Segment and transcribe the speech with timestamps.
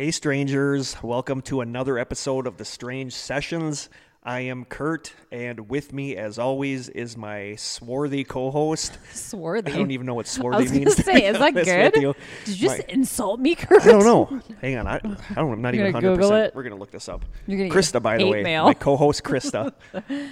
[0.00, 0.96] Hey, strangers.
[1.02, 3.90] Welcome to another episode of the Strange Sessions.
[4.24, 8.96] I am Kurt, and with me, as always, is my swarthy co host.
[9.12, 9.70] Swarthy.
[9.72, 11.04] I don't even know what I swarthy was means.
[11.04, 11.96] say, is that good?
[11.96, 12.14] you.
[12.46, 13.82] Did you just My- insult me, Kurt?
[13.82, 14.40] I don't know.
[14.62, 14.86] Hang on.
[14.86, 15.52] I, I don't.
[15.52, 16.14] I'm not You're even gonna 100.
[16.14, 16.54] Google percent it?
[16.54, 17.22] We're gonna look this up.
[17.46, 18.64] You're gonna Krista, by the way, mail.
[18.64, 19.74] my co-host Krista.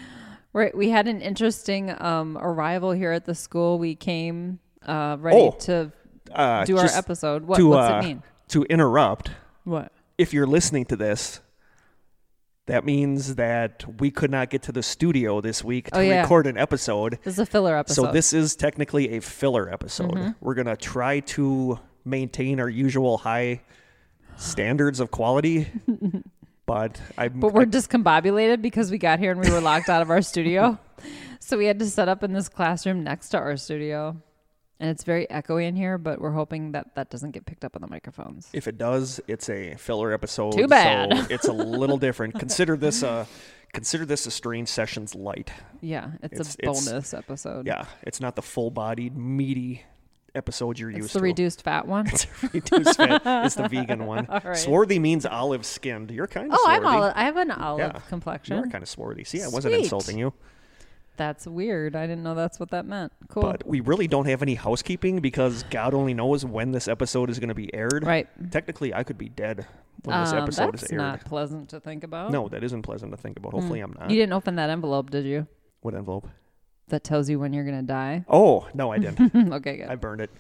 [0.55, 0.74] Right.
[0.74, 3.79] We had an interesting um, arrival here at the school.
[3.79, 5.93] We came uh, ready Oh, to
[6.32, 7.45] Uh, do our episode.
[7.45, 8.23] What, to, what's uh, it mean?
[8.48, 9.30] To interrupt.
[9.69, 9.93] What?
[10.17, 11.41] If you're listening to this,
[12.67, 16.21] that means that we could not get to the studio this week to Oh, yeah.
[16.23, 17.19] record an episode.
[17.23, 18.07] This is a filler episode.
[18.07, 20.13] So this is technically a filler episode.
[20.13, 20.31] Mm-hmm.
[20.41, 23.60] We're gonna try to maintain our usual high
[24.37, 25.69] standards of quality,
[26.66, 27.29] but I.
[27.29, 30.79] But we're discombobulated because we got here and we were locked out of our studio.
[31.41, 34.21] So we had to set up in this classroom next to our studio.
[34.80, 37.74] And it's very echoey in here, but we're hoping that that doesn't get picked up
[37.74, 38.48] on the microphones.
[38.52, 40.52] if it does, it's a filler episode.
[40.52, 41.12] Too bad.
[41.16, 42.38] So it's a little different.
[42.38, 43.26] Consider this a
[43.73, 45.51] consider this a strange sessions light.
[45.80, 47.66] Yeah, it's, It's- a it's- bonus episode.
[47.66, 49.82] Yeah, it's not the full-bodied meaty
[50.35, 51.24] episode you're It's used the to.
[51.24, 52.07] reduced fat one.
[52.07, 53.23] It's a reduced fat.
[53.46, 54.26] It's the vegan one.
[54.30, 54.57] Right.
[54.57, 56.10] Swarthy means olive skinned.
[56.13, 56.96] You're kind of Oh, I'm swarthy.
[56.98, 57.13] olive.
[57.16, 57.92] I have an olive
[58.45, 58.57] Yeah.
[58.57, 59.24] You're kind of swarthy.
[59.24, 60.32] See, I wasn't insulting you.
[61.19, 61.95] That's weird.
[61.97, 63.13] I didn't know that's what that meant.
[63.29, 63.43] Cool.
[63.43, 67.38] But we really don't have any housekeeping because God only knows when this episode is
[67.38, 68.06] going to be aired.
[68.06, 68.27] right.
[68.50, 69.66] Technically, I could be dead
[70.05, 70.99] when this Um, episode that's is aired.
[70.99, 72.31] not pleasant to think about.
[72.31, 73.53] No, that isn't pleasant to think about.
[73.53, 74.10] Hopefully, I'm not.
[74.10, 75.47] You didn't open that envelope, did you?
[75.83, 76.28] What envelope?
[76.88, 78.25] That tells you when you're gonna die.
[78.28, 79.34] Oh, no, I didn't.
[79.55, 79.88] okay, good.
[79.88, 80.31] I burned it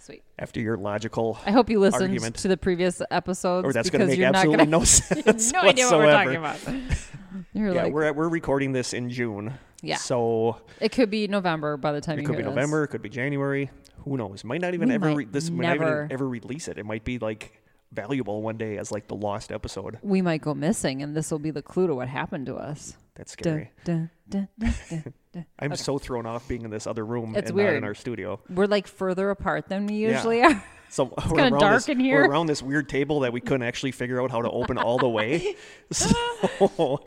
[0.00, 0.22] Sweet.
[0.38, 1.38] after your logical.
[1.46, 2.34] I hope you listened Argument.
[2.36, 3.64] to the previous episodes.
[3.66, 5.98] Or that's going to because make you're not absolutely gonna, no sense no idea what
[5.98, 6.38] we're whatsoever.
[6.64, 6.98] talking about.
[7.52, 9.54] You're Yeah, like, we're we're recording this in June.
[9.86, 9.96] Yeah.
[9.96, 12.48] So it could be November by the time it could be this.
[12.50, 12.84] November.
[12.84, 13.70] It could be January.
[14.04, 14.44] Who knows?
[14.44, 16.76] Might not even We ever might re- this might not never- even ever release it.
[16.78, 17.60] It might be like
[17.92, 19.98] valuable one day as like the lost episode.
[20.02, 22.96] We might go missing, and this will be the clue to what happened to us.
[23.14, 23.70] That's scary.
[23.84, 25.14] dun, dun, dun.
[25.60, 28.40] I'm so thrown off being in this other room It's and not in our studio.
[28.50, 30.16] We're like further apart than we Yeah.
[30.16, 30.62] usually are.
[30.90, 33.62] So we're kinda around dark this, in We're around this weird table that we couldn't
[33.62, 35.54] actually figure out how to open all the way.
[35.92, 37.04] So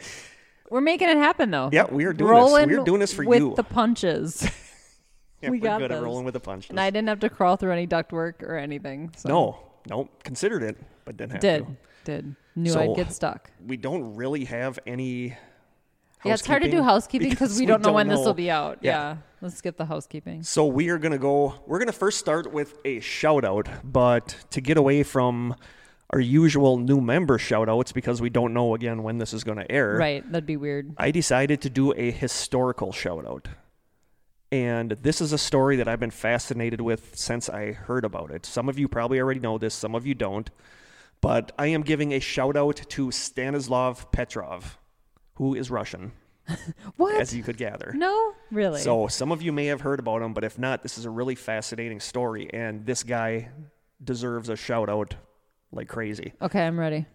[0.69, 1.69] We're making it happen though.
[1.71, 2.77] yeah, we are doing rolling this.
[2.77, 3.53] We're doing this for with you.
[3.55, 4.43] the punches.
[5.41, 6.69] yeah, we we're got good at rolling with the punches.
[6.69, 9.11] and I didn't have to crawl through any ductwork or anything.
[9.15, 9.29] So.
[9.29, 11.65] no, no, considered it, but didn't have Did.
[11.65, 11.77] to.
[12.03, 12.35] Did.
[12.55, 13.51] Knew So, I'd get stuck.
[13.65, 15.37] We don't really have any.
[16.25, 18.79] Yeah, it's hard to do housekeeping because we don't know when this will be out.
[18.81, 18.91] Yeah.
[18.91, 19.17] Yeah.
[19.39, 20.41] Let's skip the housekeeping.
[20.41, 21.55] So we are gonna go.
[21.67, 25.55] We're gonna first start with a shout out, but to get away from
[26.11, 29.65] our usual new member shout outs because we don't know again when this is gonna
[29.69, 29.97] air.
[29.97, 30.29] Right.
[30.31, 30.93] That'd be weird.
[30.97, 33.47] I decided to do a historical shout out.
[34.49, 38.45] And this is a story that I've been fascinated with since I heard about it.
[38.45, 40.49] Some of you probably already know this, some of you don't.
[41.19, 44.77] But I am giving a shout out to Stanislav Petrov,
[45.33, 46.13] who is Russian,
[46.95, 47.19] What?
[47.19, 47.91] as you could gather.
[47.93, 48.33] no?
[48.51, 48.79] Really?
[48.79, 51.09] So some of you may have heard about him, but if not, this is a
[51.09, 53.49] really fascinating story, and this guy
[54.01, 55.15] deserves a shout out
[55.71, 56.33] like crazy.
[56.41, 57.05] okay, I'm ready.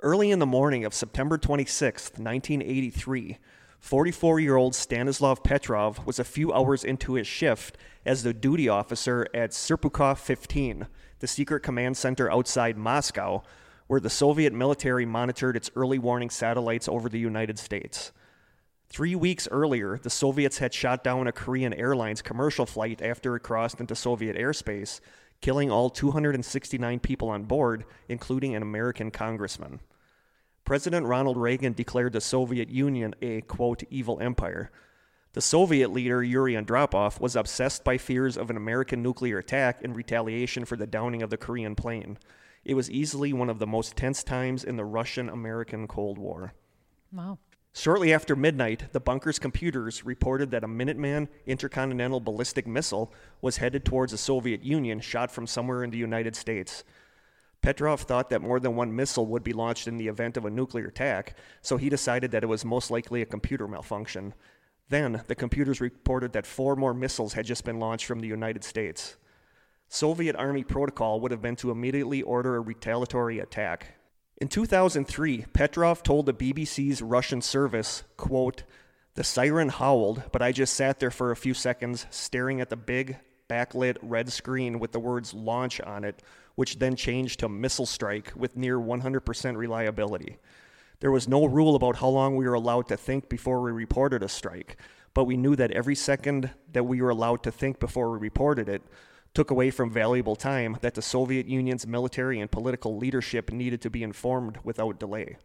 [0.00, 3.38] Early in the morning of September 26th, 1983,
[3.78, 8.68] 44 year old Stanislav Petrov was a few hours into his shift as the duty
[8.68, 10.86] officer at Serpukhov 15,
[11.20, 13.42] the secret command center outside Moscow,
[13.86, 18.12] where the Soviet military monitored its early warning satellites over the United States.
[18.88, 23.40] Three weeks earlier, the Soviets had shot down a Korean Airlines commercial flight after it
[23.40, 25.00] crossed into Soviet airspace,
[25.42, 29.80] killing all 269 people on board, including an American congressman.
[30.64, 34.70] President Ronald Reagan declared the Soviet Union a, quote, evil empire.
[35.32, 39.92] The Soviet leader, Yuri Andropov, was obsessed by fears of an American nuclear attack in
[39.92, 42.18] retaliation for the downing of the Korean plane.
[42.64, 46.54] It was easily one of the most tense times in the Russian American Cold War.
[47.10, 47.38] Wow.
[47.74, 53.84] Shortly after midnight, the bunker's computers reported that a Minuteman intercontinental ballistic missile was headed
[53.84, 56.84] towards the Soviet Union, shot from somewhere in the United States.
[57.62, 60.50] Petrov thought that more than one missile would be launched in the event of a
[60.50, 64.34] nuclear attack, so he decided that it was most likely a computer malfunction.
[64.88, 68.64] Then, the computers reported that four more missiles had just been launched from the United
[68.64, 69.16] States.
[69.88, 73.94] Soviet Army protocol would have been to immediately order a retaliatory attack.
[74.42, 78.64] In 2003, Petrov told the BBC's Russian service, quote,
[79.14, 82.74] The siren howled, but I just sat there for a few seconds staring at the
[82.74, 83.18] big,
[83.48, 86.24] backlit red screen with the words launch on it,
[86.56, 90.38] which then changed to missile strike with near 100% reliability.
[90.98, 94.24] There was no rule about how long we were allowed to think before we reported
[94.24, 94.76] a strike,
[95.14, 98.68] but we knew that every second that we were allowed to think before we reported
[98.68, 98.82] it
[99.34, 103.90] took away from valuable time that the Soviet Union's military and political leadership needed to
[103.90, 105.36] be informed without delay.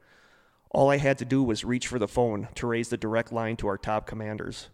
[0.71, 3.55] All I had to do was reach for the phone to raise the direct line
[3.57, 4.69] to our top commanders.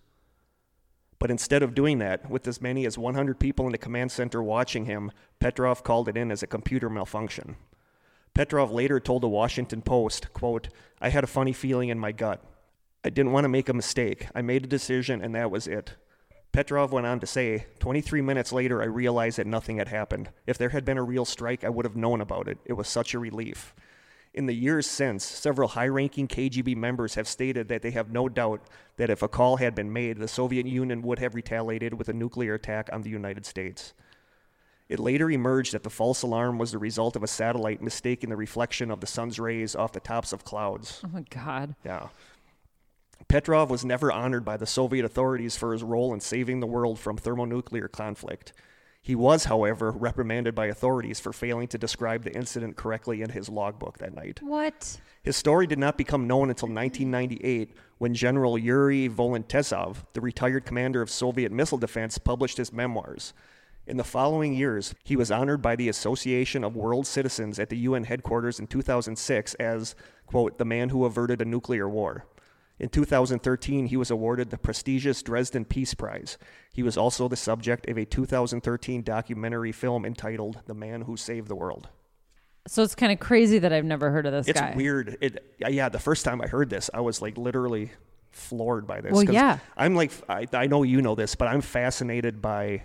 [1.19, 4.41] But instead of doing that, with as many as 100 people in the command center
[4.41, 7.55] watching him, Petrov called it in as a computer malfunction.
[8.33, 10.69] Petrov later told the Washington Post, quote,
[10.99, 12.43] I had a funny feeling in my gut.
[13.05, 14.27] I didn't want to make a mistake.
[14.33, 15.93] I made a decision and that was it.
[16.53, 20.29] Petrov went on to say, 23 minutes later, I realized that nothing had happened.
[20.45, 22.59] If there had been a real strike, I would have known about it.
[22.63, 23.73] It was such a relief.
[24.35, 28.29] In the years since, several high ranking KGB members have stated that they have no
[28.29, 28.61] doubt
[28.97, 32.13] that if a call had been made, the Soviet Union would have retaliated with a
[32.13, 33.93] nuclear attack on the United States.
[34.89, 38.35] It later emerged that the false alarm was the result of a satellite mistaking the
[38.35, 41.01] reflection of the sun's rays off the tops of clouds.
[41.03, 41.75] Oh my God.
[41.83, 42.09] Yeah.
[43.27, 46.99] Petrov was never honored by the Soviet authorities for his role in saving the world
[46.99, 48.53] from thermonuclear conflict.
[49.01, 53.49] He was, however, reprimanded by authorities for failing to describe the incident correctly in his
[53.49, 54.39] logbook that night.
[54.41, 55.01] What?
[55.21, 61.01] His story did not become known until 1998 when General Yuri Volintesov, the retired commander
[61.01, 63.33] of Soviet missile defense, published his memoirs.
[63.85, 67.79] In the following years, he was honored by the Association of World Citizens at the
[67.79, 69.95] UN headquarters in 2006 as,
[70.27, 72.25] quote, the man who averted a nuclear war.
[72.79, 76.37] In 2013, he was awarded the prestigious Dresden Peace Prize.
[76.73, 81.47] He was also the subject of a 2013 documentary film entitled The Man Who Saved
[81.47, 81.89] the World.
[82.67, 84.73] So it's kind of crazy that I've never heard of this It's guy.
[84.75, 85.17] weird.
[85.21, 87.91] It yeah, the first time I heard this, I was like literally
[88.31, 89.11] floored by this.
[89.11, 89.59] Well, yeah.
[89.75, 92.83] I'm like I, I know you know this, but I'm fascinated by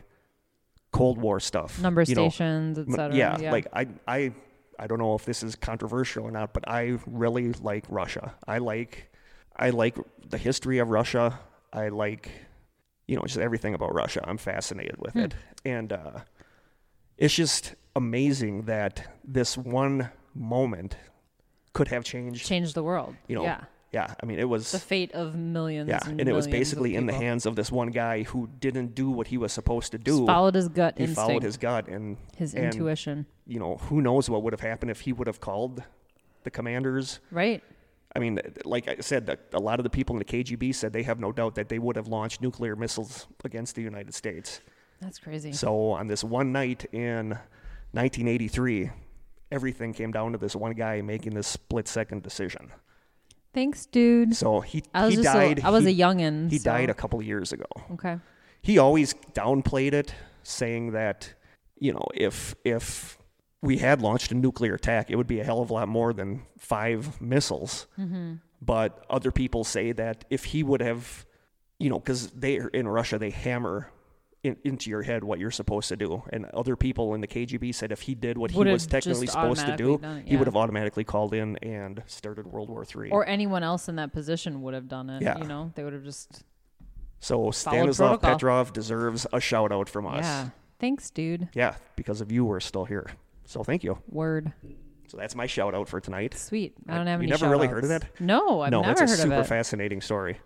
[0.91, 1.81] Cold War stuff.
[1.81, 3.15] Number you stations, etc.
[3.15, 4.33] yeah, like I I
[4.79, 8.35] I don't know if this is controversial or not, but I really like Russia.
[8.47, 9.13] I like
[9.59, 9.97] I like
[10.29, 11.39] the history of Russia.
[11.73, 12.31] I like
[13.07, 14.21] you know just everything about Russia.
[14.27, 15.21] I'm fascinated with Hmm.
[15.21, 15.35] it,
[15.65, 16.21] and uh,
[17.17, 20.97] it's just amazing that this one moment
[21.73, 22.47] could have changed.
[22.47, 23.15] changed the world.
[23.27, 24.15] You know, yeah, yeah.
[24.23, 25.89] I mean, it was the fate of millions.
[25.89, 28.95] yeah, and, and it was basically in the hands of this one guy who didn't
[28.95, 30.27] do what he was supposed to Just do.
[30.27, 33.27] followed his gut he instinct, followed his gut, and his and, intuition.
[33.47, 35.83] You know, who knows what would have happened if he would have called
[36.45, 37.21] the commanders.
[37.31, 37.63] Right.
[38.17, 41.03] I mean, like I said, a lot of the people in the KGB said they
[41.03, 44.61] have no doubt that they would have launched nuclear missiles against the United States.
[45.01, 45.53] That's crazy.
[45.53, 47.31] So on this one night in
[47.93, 48.91] 1983,
[49.53, 52.73] everything came down to this one guy making this split-second decision.
[53.55, 54.35] Thanks, dude.
[54.35, 55.59] So he I was he died.
[55.61, 56.51] A, I was he, a youngin.
[56.51, 57.67] He so- died a couple of years ago.
[57.93, 58.19] Okay.
[58.63, 61.35] He always downplayed it, saying that
[61.79, 63.18] you know if if
[63.61, 66.13] we had launched a nuclear attack, it would be a hell of a lot more
[66.13, 67.87] than five missiles.
[67.99, 68.35] Mm-hmm.
[68.61, 71.27] But other people say that if he would have,
[71.79, 73.91] you know, because they in Russia they hammer
[74.43, 77.75] in, into your head what you're supposed to do, and other people in the KGB
[77.75, 80.47] said if he did what he was technically supposed to do, done it, he would
[80.47, 83.11] have automatically called in and started World War Three.
[83.11, 85.23] Or anyone else in that position would have done it.
[85.23, 85.39] Yeah.
[85.39, 86.45] You know, they would have just.
[87.21, 88.35] so Stanislav protocol.
[88.35, 90.25] Petrov deserves a shout out from us.
[90.25, 90.51] Yeah.
[90.81, 91.49] Thanks, dude.
[91.55, 93.11] Yeah, because of you, we're still here.
[93.49, 93.99] So thank you.
[94.11, 94.53] Word.
[95.09, 96.35] So that's my shout out for tonight.
[96.35, 96.75] Sweet.
[96.87, 97.27] I I- don't have you any.
[97.29, 98.05] You never really heard of that?
[98.21, 100.39] No, I've no, never that's a heard super fascinating story.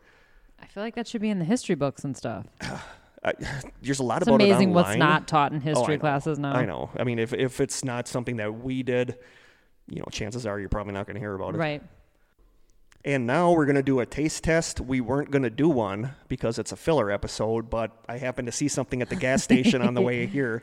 [0.60, 2.46] I feel like that should be in the history books and stuff.
[3.82, 6.00] There's a lot It's about amazing it what's not taught in oh, history know.
[6.00, 6.52] classes now.
[6.52, 6.90] I know.
[6.96, 9.18] I mean, if if it's not something that we did,
[9.88, 11.58] you know, chances are you're probably not going to hear about it.
[11.58, 11.82] Right.
[13.04, 14.80] And now we're going to do a taste test.
[14.80, 18.52] We weren't going to do one because it's a filler episode, but I happened to
[18.52, 20.62] see something at the gas station on the way here.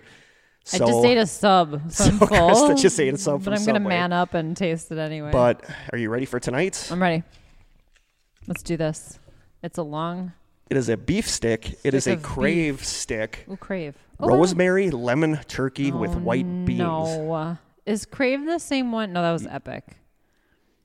[0.65, 2.27] So, I just ate a sub, so, I'm full.
[2.27, 5.31] Krista just ate a sub But I'm gonna man up and taste it anyway.
[5.31, 6.87] but are you ready for tonight?
[6.91, 7.23] I'm ready.
[8.47, 9.19] Let's do this.
[9.63, 10.33] It's a long.
[10.69, 11.79] It is a beef stick.
[11.83, 13.45] It is a crave stick.
[13.49, 13.95] Ooh, crave.
[14.19, 16.79] Oh, Rosemary lemon turkey oh, with oh, white beans.
[16.79, 17.57] No.
[17.85, 19.13] Is Crave the same one?
[19.13, 19.97] No, that was Epic.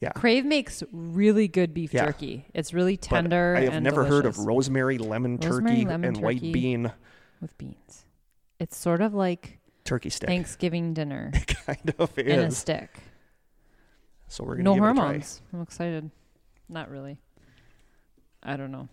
[0.00, 0.10] Yeah.
[0.12, 2.06] Crave makes really good beef Yeah.
[2.06, 2.46] jerky.
[2.54, 3.56] It's really But tender.
[3.56, 6.92] I have never heard of rosemary lemon Rosemary, turkey lemon and white bean
[7.40, 8.04] with beans.
[8.58, 10.28] It's sort of like turkey stick.
[10.28, 11.32] Thanksgiving dinner
[11.66, 12.90] kind of in a stick.
[14.28, 15.02] So we're gonna No give it a try.
[15.04, 15.42] hormones.
[15.52, 16.10] I'm excited.
[16.68, 17.18] Not really.
[18.42, 18.88] I don't know.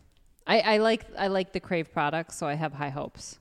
[0.47, 3.39] I, I like I like the Crave products, so I have high hopes.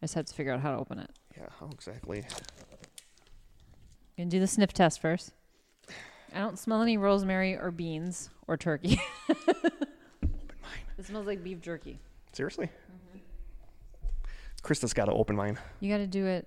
[0.00, 1.10] I just have to figure out how to open it.
[1.36, 2.24] Yeah, how exactly?
[4.16, 5.32] Gonna do the sniff test first.
[6.34, 9.00] I don't smell any rosemary or beans or turkey.
[9.30, 9.46] Open
[10.62, 10.82] mine.
[10.98, 11.98] It smells like beef jerky.
[12.32, 12.66] Seriously?
[12.66, 13.18] Mm-hmm.
[14.62, 15.58] Krista's got to open mine.
[15.80, 16.46] You got to do it.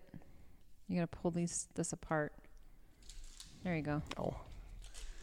[0.91, 2.33] You got to pull these this apart.
[3.63, 4.01] There you go.
[4.17, 4.35] Oh,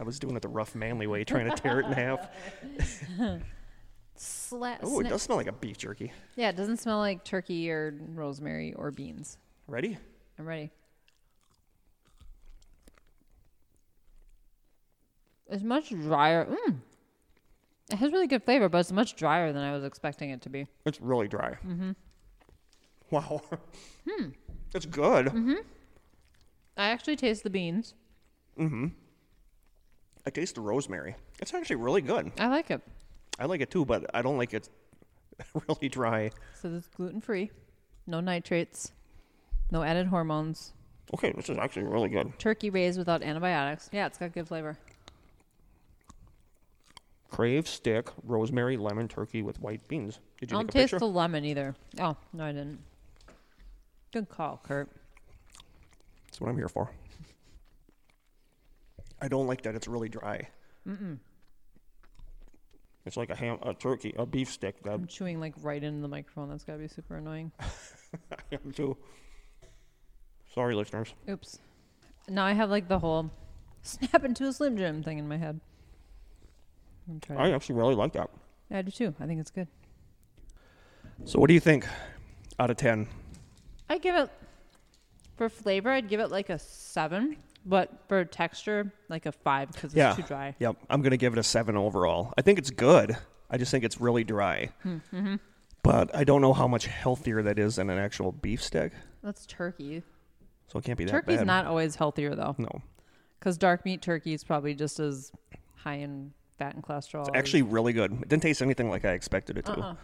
[0.00, 2.26] I was doing it the rough, manly way, trying to tear it in half.
[4.16, 6.10] Sla- Oh, it does smell like a beef jerky.
[6.36, 9.36] Yeah, it doesn't smell like turkey or rosemary or beans.
[9.66, 9.98] Ready?
[10.38, 10.70] I'm ready.
[15.50, 16.46] It's much drier.
[16.46, 16.76] Mm.
[17.90, 20.48] It has really good flavor, but it's much drier than I was expecting it to
[20.48, 20.66] be.
[20.86, 21.58] It's really dry.
[21.66, 21.90] Mm-hmm.
[23.10, 23.42] Wow.
[24.10, 24.28] Hmm.
[24.74, 25.26] It's good.
[25.26, 25.54] Mm-hmm.
[26.76, 27.94] I actually taste the beans.
[28.60, 31.14] I taste the rosemary.
[31.40, 32.32] It's actually really good.
[32.38, 32.80] I like it.
[33.38, 34.68] I like it too, but I don't like it
[35.68, 36.30] really dry.
[36.60, 37.50] So this is gluten free,
[38.06, 38.92] no nitrates,
[39.70, 40.72] no added hormones,
[41.14, 42.38] Okay, this is actually really good.
[42.38, 43.88] turkey raised without antibiotics.
[43.92, 44.76] Yeah, it's got good flavor.
[47.30, 50.18] Crave stick, rosemary, lemon, turkey with white beans.
[50.38, 51.74] Did you I don't taste the lemon either.
[52.00, 52.80] Oh no, I didn't.
[54.18, 54.90] Good call, Kurt.
[56.26, 56.90] That's what I'm here for.
[59.22, 60.48] I don't like that it's really dry.
[60.88, 61.18] Mm-mm.
[63.06, 64.82] It's like a ham, a turkey, a beef stick.
[64.82, 66.48] That I'm chewing like right into the microphone.
[66.48, 67.52] That's gotta be super annoying.
[68.32, 68.96] I am too.
[70.52, 71.14] Sorry, listeners.
[71.30, 71.60] Oops.
[72.28, 73.30] Now I have like the whole
[73.82, 75.60] snap into a Slim Jim thing in my head.
[77.08, 77.38] I'm.
[77.38, 78.30] I actually really like that.
[78.68, 79.14] I do too.
[79.20, 79.68] I think it's good.
[81.24, 81.86] So, what do you think
[82.58, 83.06] out of 10?
[83.88, 84.30] I give it
[85.36, 85.90] for flavor.
[85.90, 90.14] I'd give it like a seven, but for texture, like a five because it's Yeah.
[90.14, 90.54] too dry.
[90.58, 92.32] Yep, I'm going to give it a 7 overall.
[92.36, 93.16] I think it's good.
[93.50, 94.70] I just think it's really dry.
[94.84, 95.36] Mm-hmm.
[95.82, 98.92] But I don't know how much healthier that is than an actual beef stick.
[99.22, 100.02] That's turkey.
[100.66, 102.68] So, it can't be that Turkey's not always healthier though, No.
[103.38, 105.32] because dark meat turkey is probably just as
[105.76, 107.20] high in fat and cholesterol.
[107.26, 108.12] It's actually really good.
[108.12, 109.72] It didn't taste anything like I expected it to.
[109.80, 109.94] Uh-uh.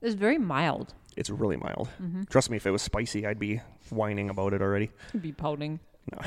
[0.00, 0.94] It's very mild.
[1.16, 1.88] It's really mild.
[2.00, 2.24] Mm-hmm.
[2.30, 4.90] Trust me, if it was spicy, I'd be whining about it already.
[5.20, 5.80] Be pouting.
[6.12, 6.20] No.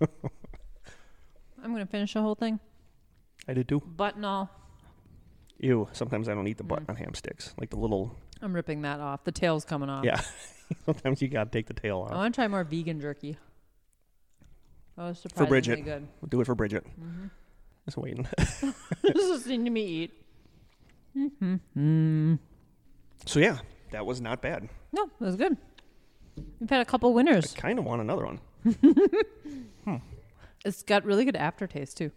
[1.62, 2.60] I'm gonna finish the whole thing,
[3.46, 3.80] I did too.
[3.80, 4.50] butt and all.
[5.60, 5.88] Ew.
[5.92, 6.68] Sometimes I don't eat the Mm.
[6.68, 7.52] butt on ham sticks.
[7.58, 8.14] Like the little.
[8.40, 9.24] I'm ripping that off.
[9.24, 10.04] The tail's coming off.
[10.04, 10.20] Yeah.
[10.86, 12.12] Sometimes you gotta take the tail off.
[12.12, 13.36] I want to try more vegan jerky.
[14.96, 15.84] Was surprisingly Bridget.
[15.84, 16.08] good.
[16.20, 16.84] We'll do it for Bridget.
[17.00, 17.26] Mm-hmm.
[17.86, 18.26] Just waiting.
[18.38, 20.12] Just listening to me eat.
[21.16, 22.34] Mm-hmm.
[23.26, 23.58] So yeah,
[23.92, 24.68] that was not bad.
[24.92, 25.56] No, it was good.
[26.60, 27.54] We've had a couple winners.
[27.56, 28.40] I kind of want another one.
[29.84, 29.96] Hmm.
[30.64, 32.10] It's got really good aftertaste too.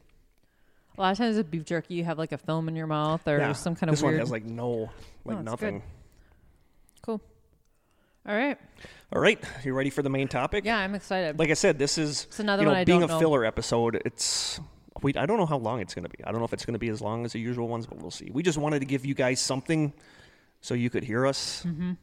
[0.98, 3.26] A lot of times with beef jerky, you have like a film in your mouth
[3.28, 3.54] or yeah.
[3.54, 4.16] some kind of this weird.
[4.16, 4.90] one has like no, oh,
[5.24, 5.82] like Oh, nothing.
[7.02, 7.22] cool.
[8.28, 8.58] All right.
[9.14, 10.66] All right, you ready for the main topic?
[10.66, 11.40] Yeah, I'm excited.
[11.40, 13.20] Like I said, this is it's another you know one I being a know.
[13.20, 14.02] filler episode.
[14.06, 14.60] It's
[15.02, 15.14] we.
[15.16, 16.24] I don't know how long it's going to be.
[16.26, 18.00] I don't know if it's going to be as long as the usual ones, but
[18.02, 18.30] we'll see.
[18.32, 19.94] We just wanted to give you guys something
[20.62, 21.64] so you could hear us.
[21.66, 21.94] Mm-hmm.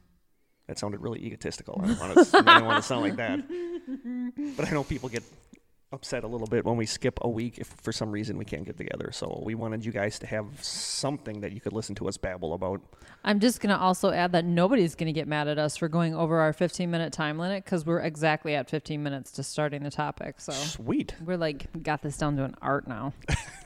[0.66, 1.80] That sounded really egotistical.
[1.82, 2.38] I don't want to.
[2.38, 3.40] I don't want to sound like that.
[4.56, 5.22] But I know people get
[5.92, 8.64] upset a little bit when we skip a week if for some reason we can't
[8.64, 9.10] get together.
[9.12, 12.52] So we wanted you guys to have something that you could listen to us babble
[12.52, 12.82] about.
[13.24, 16.40] I'm just gonna also add that nobody's gonna get mad at us for going over
[16.40, 20.40] our 15 minute time limit because we're exactly at 15 minutes to starting the topic.
[20.40, 23.14] So Sweet, we're like got this down to an art now.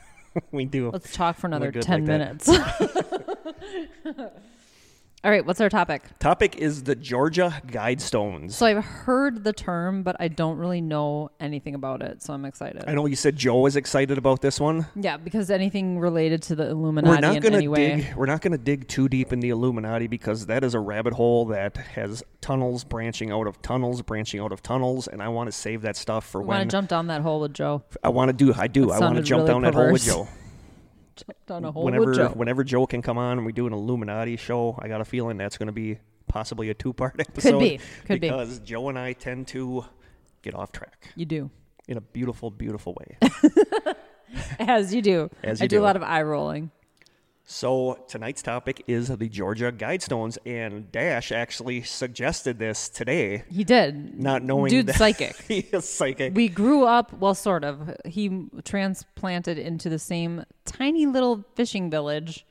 [0.52, 0.90] we do.
[0.90, 2.48] Let's talk for another 10 like minutes.
[5.24, 6.02] All right, what's our topic?
[6.18, 8.54] Topic is the Georgia Guidestones.
[8.54, 12.20] So I've heard the term, but I don't really know anything about it.
[12.24, 12.82] So I'm excited.
[12.88, 14.84] I know you said Joe is excited about this one.
[14.96, 17.96] Yeah, because anything related to the Illuminati We're not in gonna any way.
[17.96, 18.14] dig.
[18.16, 21.46] We're not gonna dig too deep in the Illuminati because that is a rabbit hole
[21.46, 25.52] that has tunnels branching out of tunnels, branching out of tunnels, and I want to
[25.52, 26.56] save that stuff for We when.
[26.56, 27.84] I want to jump down that hole with Joe.
[28.02, 28.52] I want to do.
[28.58, 28.86] I do.
[28.86, 30.02] That I want to jump really down that hole with.
[30.02, 30.26] Joe.
[31.46, 34.76] Down a hole whenever whenever Joe can come on and we do an Illuminati show,
[34.80, 37.52] I got a feeling that's going to be possibly a two part episode.
[37.52, 37.80] Could be.
[38.06, 38.28] Could be.
[38.28, 39.84] because Joe and I tend to
[40.42, 41.50] get off track You do.
[41.88, 43.30] in a beautiful, beautiful way.
[44.58, 45.30] As you do.
[45.42, 45.82] As I you do, do.
[45.82, 46.70] a lot of eye rolling.
[47.52, 54.18] So tonight's topic is the Georgia Guidestones, and Dash actually suggested this today, He did.
[54.18, 55.36] not knowing Dude's that psychic.
[55.42, 56.34] he is psychic.
[56.34, 57.94] We grew up, well, sort of.
[58.06, 62.46] He transplanted into the same tiny little fishing village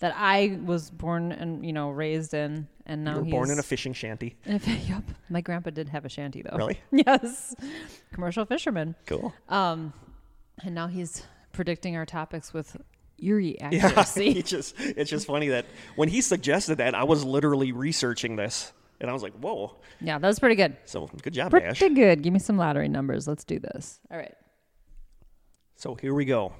[0.00, 3.50] that I was born and you know raised in, and now you were he's born
[3.50, 4.36] in a fishing shanty.
[4.46, 5.04] a yep.
[5.28, 6.56] My grandpa did have a shanty though.
[6.56, 6.80] Really?
[6.90, 7.54] yes,
[8.12, 8.96] commercial fisherman.
[9.06, 9.32] Cool.
[9.48, 9.92] Um,
[10.64, 12.76] and now he's predicting our topics with
[13.22, 14.30] eerie Yeah, accuracy.
[14.30, 18.72] it's just it's just funny that when he suggested that, I was literally researching this,
[19.00, 20.76] and I was like, "Whoa!" Yeah, that was pretty good.
[20.84, 21.78] So good job, Pretty Dash.
[21.80, 22.22] good.
[22.22, 23.26] Give me some lottery numbers.
[23.28, 24.00] Let's do this.
[24.10, 24.34] All right.
[25.76, 26.52] So here we go.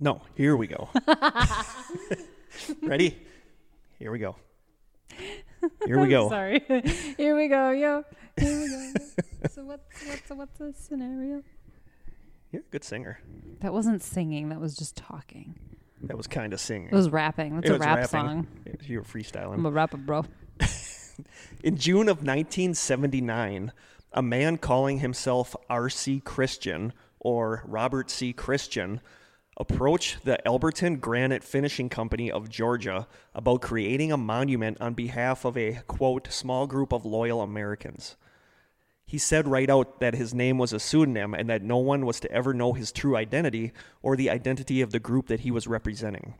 [0.00, 0.88] No, here we go.
[2.82, 3.18] Ready?
[3.98, 4.36] Here we go.
[5.86, 6.28] Here we go.
[6.36, 6.62] Sorry.
[7.16, 8.04] Here we go, yo.
[8.38, 8.92] Here we go.
[9.50, 11.42] so what's what's what's the scenario?
[12.50, 13.20] You're a good singer.
[13.60, 14.48] That wasn't singing.
[14.48, 15.58] That was just talking.
[16.02, 16.88] That was kind of singing.
[16.88, 17.56] It was rapping.
[17.56, 18.08] That's It a was rap rapping.
[18.10, 18.46] song.
[18.84, 19.54] You were freestyling.
[19.54, 20.24] I'm a rapper, bro.
[21.64, 23.72] In June of 1979,
[24.12, 26.20] a man calling himself R.C.
[26.24, 28.32] Christian or Robert C.
[28.32, 29.00] Christian
[29.56, 35.56] approached the Elberton Granite Finishing Company of Georgia about creating a monument on behalf of
[35.56, 38.16] a, quote, small group of loyal Americans.
[39.08, 42.20] He said right out that his name was a pseudonym and that no one was
[42.20, 43.72] to ever know his true identity
[44.02, 46.34] or the identity of the group that he was representing.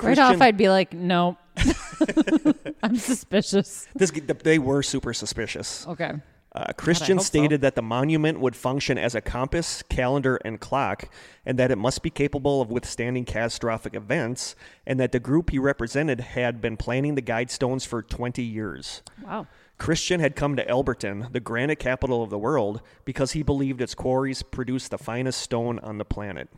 [0.00, 1.36] Right off, I'd be like, no.
[2.84, 3.88] I'm suspicious.
[3.96, 4.12] this,
[4.44, 5.84] they were super suspicious.
[5.88, 6.12] Okay.
[6.54, 7.24] Uh, Christian so.
[7.24, 11.08] stated that the monument would function as a compass, calendar, and clock,
[11.44, 14.54] and that it must be capable of withstanding catastrophic events,
[14.86, 19.02] and that the group he represented had been planning the guidestones for 20 years.
[19.20, 19.48] Wow.
[19.78, 23.94] Christian had come to Elberton, the granite capital of the world, because he believed its
[23.94, 26.48] quarries produced the finest stone on the planet.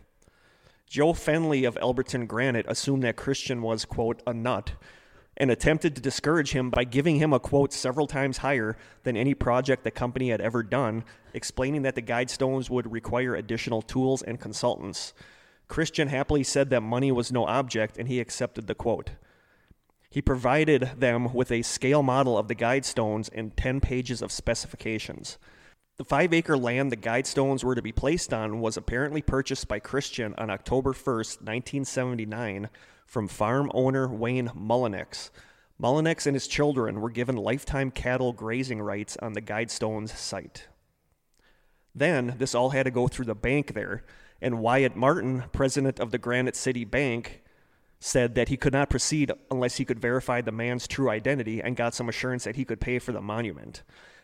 [0.89, 4.73] Joe Fendley of Elberton Granite assumed that Christian was, quote, a nut,
[5.37, 9.35] and attempted to discourage him by giving him a quote several times higher than any
[9.35, 14.41] project the company had ever done, explaining that the guidestones would require additional tools and
[14.41, 15.13] consultants.
[15.69, 19.11] Christian happily said that money was no object, and he accepted the quote.
[20.11, 25.39] He provided them with a scale model of the guidestones and 10 pages of specifications.
[25.99, 29.81] The five acre land the guidestones were to be placed on was apparently purchased by
[29.81, 32.71] Christian on October 1st, 1979,
[33.05, 35.31] from farm owner Wayne Mullenax.
[35.81, 40.69] Mullenax and his children were given lifetime cattle grazing rights on the guidestones site.
[41.95, 44.05] Then, this all had to go through the bank there,
[44.41, 47.43] and Wyatt Martin, president of the Granite City Bank,
[48.01, 51.77] said that he could not proceed unless he could verify the man's true identity and
[51.77, 53.83] got some assurance that he could pay for the monument.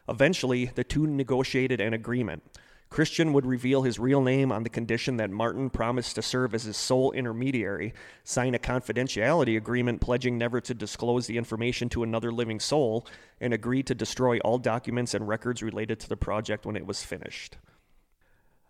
[0.09, 2.43] Eventually, the two negotiated an agreement.
[2.91, 6.63] Christian would reveal his real name on the condition that Martin promised to serve as
[6.63, 12.31] his sole intermediary, sign a confidentiality agreement pledging never to disclose the information to another
[12.31, 13.05] living soul,
[13.41, 17.03] and agree to destroy all documents and records related to the project when it was
[17.03, 17.57] finished.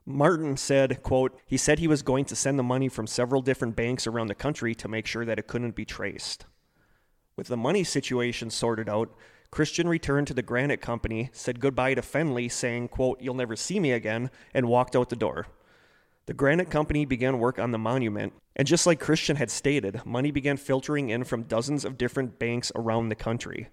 [0.06, 3.74] Martin said, quote, he said he was going to send the money from several different
[3.74, 6.44] banks around the country to make sure that it couldn't be traced.
[7.36, 9.14] With the money situation sorted out,
[9.50, 13.80] Christian returned to the granite company, said goodbye to Fendley, saying, quote, you'll never see
[13.80, 15.46] me again, and walked out the door.
[16.26, 20.30] The granite company began work on the monument, and just like Christian had stated, money
[20.30, 23.68] began filtering in from dozens of different banks around the country.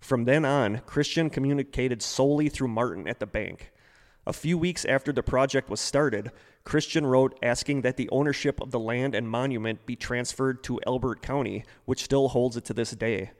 [0.00, 3.71] From then on, Christian communicated solely through Martin at the bank.
[4.26, 6.30] A few weeks after the project was started,
[6.64, 11.22] Christian wrote asking that the ownership of the land and monument be transferred to Elbert
[11.22, 13.32] County, which still holds it to this day.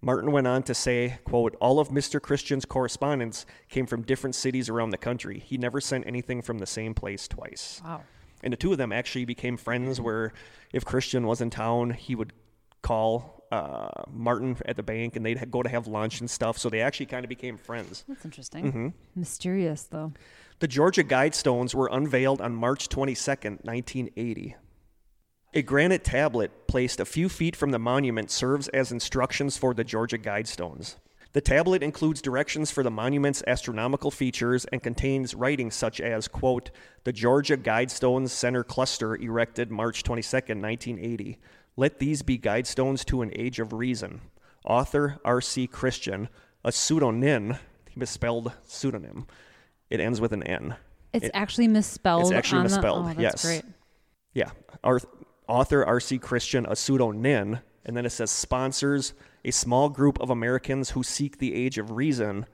[0.00, 2.22] Martin went on to say, quote, all of Mr.
[2.22, 5.40] Christian's correspondence came from different cities around the country.
[5.40, 7.82] He never sent anything from the same place twice.
[7.84, 8.02] Wow.
[8.44, 10.32] And the two of them actually became friends where
[10.72, 12.32] if Christian was in town, he would
[12.80, 16.58] call uh, Martin at the bank and they'd go to have lunch and stuff.
[16.58, 18.04] So they actually kind of became friends.
[18.08, 18.64] That's interesting.
[18.64, 18.88] Mm-hmm.
[19.14, 20.12] Mysterious, though.
[20.60, 24.56] The Georgia Guidestones were unveiled on March 22nd, 1980.
[25.54, 29.84] A granite tablet placed a few feet from the monument serves as instructions for the
[29.84, 30.96] Georgia Guidestones.
[31.32, 36.70] The tablet includes directions for the monument's astronomical features and contains writings such as, quote,
[37.04, 41.38] the Georgia Guidestones Center Cluster erected March 22nd, 1980.
[41.78, 44.20] Let these be guidestones to an age of reason.
[44.64, 45.68] Author R.C.
[45.68, 46.28] Christian,
[46.64, 47.54] a pseudonym,
[47.88, 49.28] he misspelled pseudonym.
[49.88, 50.74] It ends with an N.
[51.12, 52.22] It's It- actually misspelled.
[52.22, 53.44] It's actually on the- misspelled, oh, yes.
[53.44, 53.62] great.
[54.34, 54.50] Yeah.
[54.82, 54.98] Our,
[55.46, 56.18] author R.C.
[56.18, 59.14] Christian, a pseudonym, and then it says sponsors
[59.44, 62.46] a small group of Americans who seek the age of reason.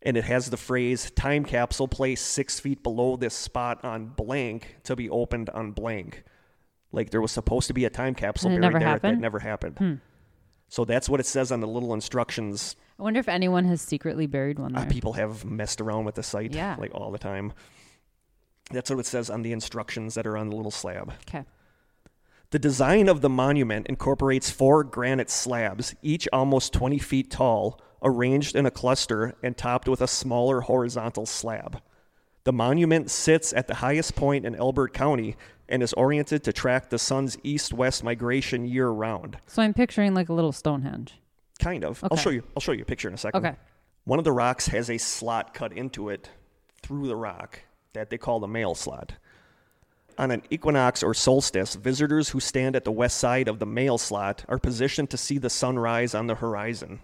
[0.00, 4.76] And it has the phrase time capsule placed six feet below this spot on blank
[4.84, 6.24] to be opened on blank.
[6.92, 8.80] Like there was supposed to be a time capsule buried there.
[8.80, 9.18] happened?
[9.18, 10.00] That never happened.
[10.68, 12.76] So that's what it says on the little instructions.
[12.98, 16.22] I wonder if anyone has secretly buried one Uh, people have messed around with the
[16.22, 16.76] site Yeah.
[16.78, 17.52] like all the time.
[18.70, 21.12] That's what it says on the instructions that are on the little slab.
[21.28, 21.44] Okay.
[22.50, 28.54] The design of the monument incorporates four granite slabs, each almost 20 feet tall, arranged
[28.56, 31.80] in a cluster and topped with a smaller horizontal slab.
[32.44, 35.36] The monument sits at the highest point in Elbert County
[35.70, 39.38] and is oriented to track the sun's east west migration year round.
[39.46, 41.14] So I'm picturing like a little Stonehenge.
[41.58, 42.02] Kind of.
[42.10, 42.42] I'll show you.
[42.56, 43.44] I'll show you a picture in a second.
[43.44, 43.56] Okay.
[44.04, 46.30] One of the rocks has a slot cut into it
[46.82, 47.60] through the rock
[47.92, 49.14] that they call the mail slot.
[50.18, 53.98] On an equinox or solstice, visitors who stand at the west side of the mail
[53.98, 57.00] slot are positioned to see the sunrise on the horizon.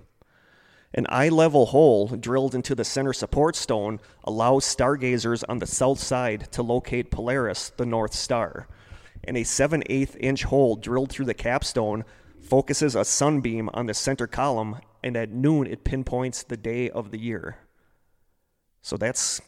[0.97, 5.99] An eye level hole drilled into the center support stone allows stargazers on the south
[6.01, 8.67] side to locate Polaris, the North Star.
[9.25, 12.05] and a 7 8 inch hole drilled through the capstone
[12.41, 17.11] focuses a sunbeam on the center column, and at noon it pinpoints the day of
[17.11, 17.57] the year.
[18.83, 19.41] So that's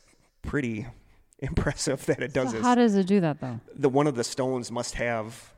[0.42, 0.87] pretty
[1.38, 2.62] impressive that it does So this.
[2.62, 3.61] how does it do that though?
[3.74, 5.54] the one of the stones must have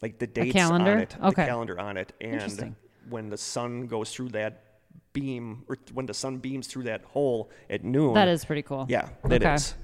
[0.00, 1.42] like the dates on it, Okay.
[1.42, 2.76] the calendar on it, and
[3.10, 4.62] when the sun goes through that
[5.12, 8.14] beam, or when the sun beams through that hole at noon.
[8.14, 8.86] That is pretty cool.
[8.88, 9.54] yeah, that Okay.
[9.54, 9.74] is.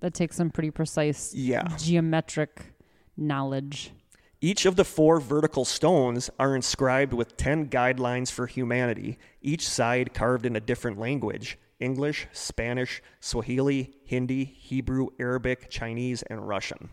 [0.00, 1.62] That takes some pretty precise Yeah.
[1.76, 2.74] geometric
[3.16, 3.92] knowledge.
[4.40, 10.14] Each of the four vertical stones are inscribed with 10 guidelines for humanity, each side
[10.14, 16.90] carved in a different language English, Spanish, Swahili, Hindi, Hebrew, Arabic, Chinese, and Russian.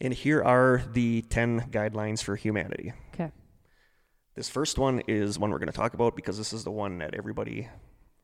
[0.00, 2.92] And here are the 10 guidelines for humanity.
[3.14, 3.30] Okay.
[4.34, 6.98] This first one is one we're going to talk about because this is the one
[6.98, 7.68] that everybody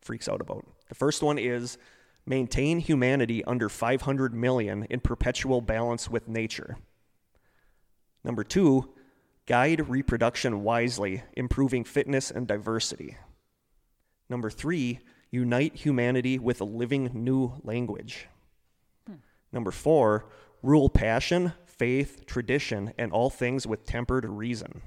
[0.00, 0.66] freaks out about.
[0.88, 1.78] The first one is
[2.26, 6.76] maintain humanity under 500 million in perpetual balance with nature.
[8.24, 8.90] Number two,
[9.46, 13.16] guide reproduction wisely, improving fitness and diversity.
[14.28, 18.26] Number three, unite humanity with a living new language.
[19.06, 19.16] Hmm.
[19.52, 20.26] Number four,
[20.62, 24.82] rule passion, faith, tradition, and all things with tempered reason.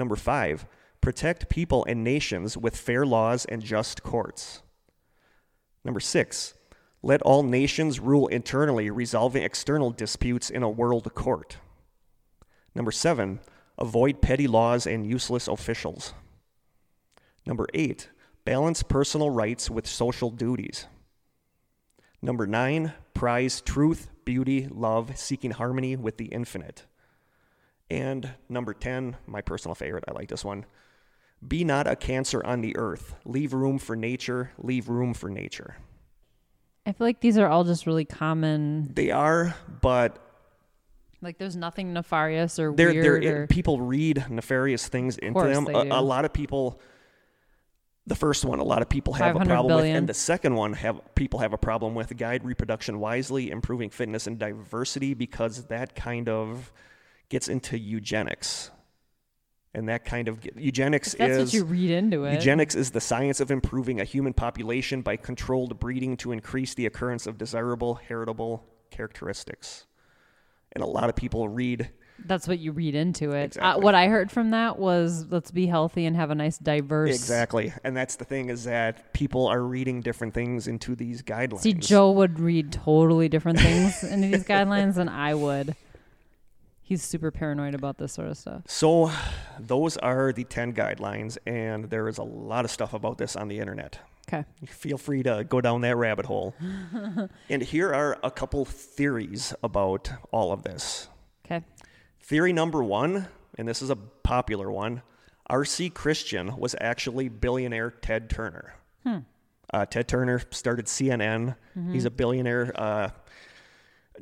[0.00, 0.64] Number five,
[1.02, 4.62] protect people and nations with fair laws and just courts.
[5.84, 6.54] Number six,
[7.02, 11.58] let all nations rule internally, resolving external disputes in a world court.
[12.74, 13.40] Number seven,
[13.76, 16.14] avoid petty laws and useless officials.
[17.44, 18.08] Number eight,
[18.46, 20.86] balance personal rights with social duties.
[22.22, 26.86] Number nine, prize truth, beauty, love, seeking harmony with the infinite.
[27.90, 30.64] And number 10, my personal favorite, I like this one.
[31.46, 33.14] Be not a cancer on the earth.
[33.24, 34.52] Leave room for nature.
[34.58, 35.76] Leave room for nature.
[36.86, 38.92] I feel like these are all just really common.
[38.94, 40.18] They are, but
[41.20, 43.22] Like there's nothing nefarious or they're, weird.
[43.22, 45.66] they're, or, people read nefarious things into them.
[45.68, 46.80] A, a lot of people,
[48.06, 49.96] the first one, a lot of people have a 500 problem with, billion.
[49.96, 52.16] and the second one, have people have a problem with.
[52.16, 56.72] Guide reproduction wisely, improving fitness and diversity, because that kind of
[57.30, 58.70] gets into eugenics,
[59.72, 62.34] and that kind of eugenics that's is what you read into it.
[62.34, 66.84] Eugenics is the science of improving a human population by controlled breeding to increase the
[66.84, 69.86] occurrence of desirable heritable characteristics.
[70.72, 71.90] And a lot of people read
[72.26, 73.56] That's what you read into it.
[73.56, 77.10] Uh, what I heard from that was let's be healthy and have a nice diverse.
[77.10, 81.60] exactly, and that's the thing is that people are reading different things into these guidelines.
[81.60, 85.76] See, Joe would read totally different things into these guidelines than I would.
[86.90, 88.62] He's super paranoid about this sort of stuff.
[88.66, 89.12] So,
[89.60, 93.46] those are the ten guidelines, and there is a lot of stuff about this on
[93.46, 94.00] the internet.
[94.26, 94.44] Okay.
[94.66, 96.52] Feel free to go down that rabbit hole.
[97.48, 101.06] and here are a couple theories about all of this.
[101.46, 101.64] Okay.
[102.22, 105.02] Theory number one, and this is a popular one
[105.46, 105.90] R.C.
[105.90, 108.74] Christian was actually billionaire Ted Turner.
[109.72, 111.54] Uh, Ted Turner started CNN.
[111.92, 112.72] He's a billionaire.
[112.74, 113.10] Uh,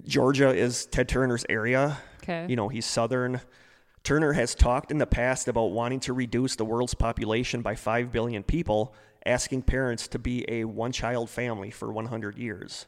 [0.04, 1.96] Georgia is Ted Turner's area.
[2.28, 2.46] Okay.
[2.48, 3.40] You know, he's Southern.
[4.04, 8.12] Turner has talked in the past about wanting to reduce the world's population by 5
[8.12, 8.94] billion people,
[9.26, 12.86] asking parents to be a one child family for 100 years.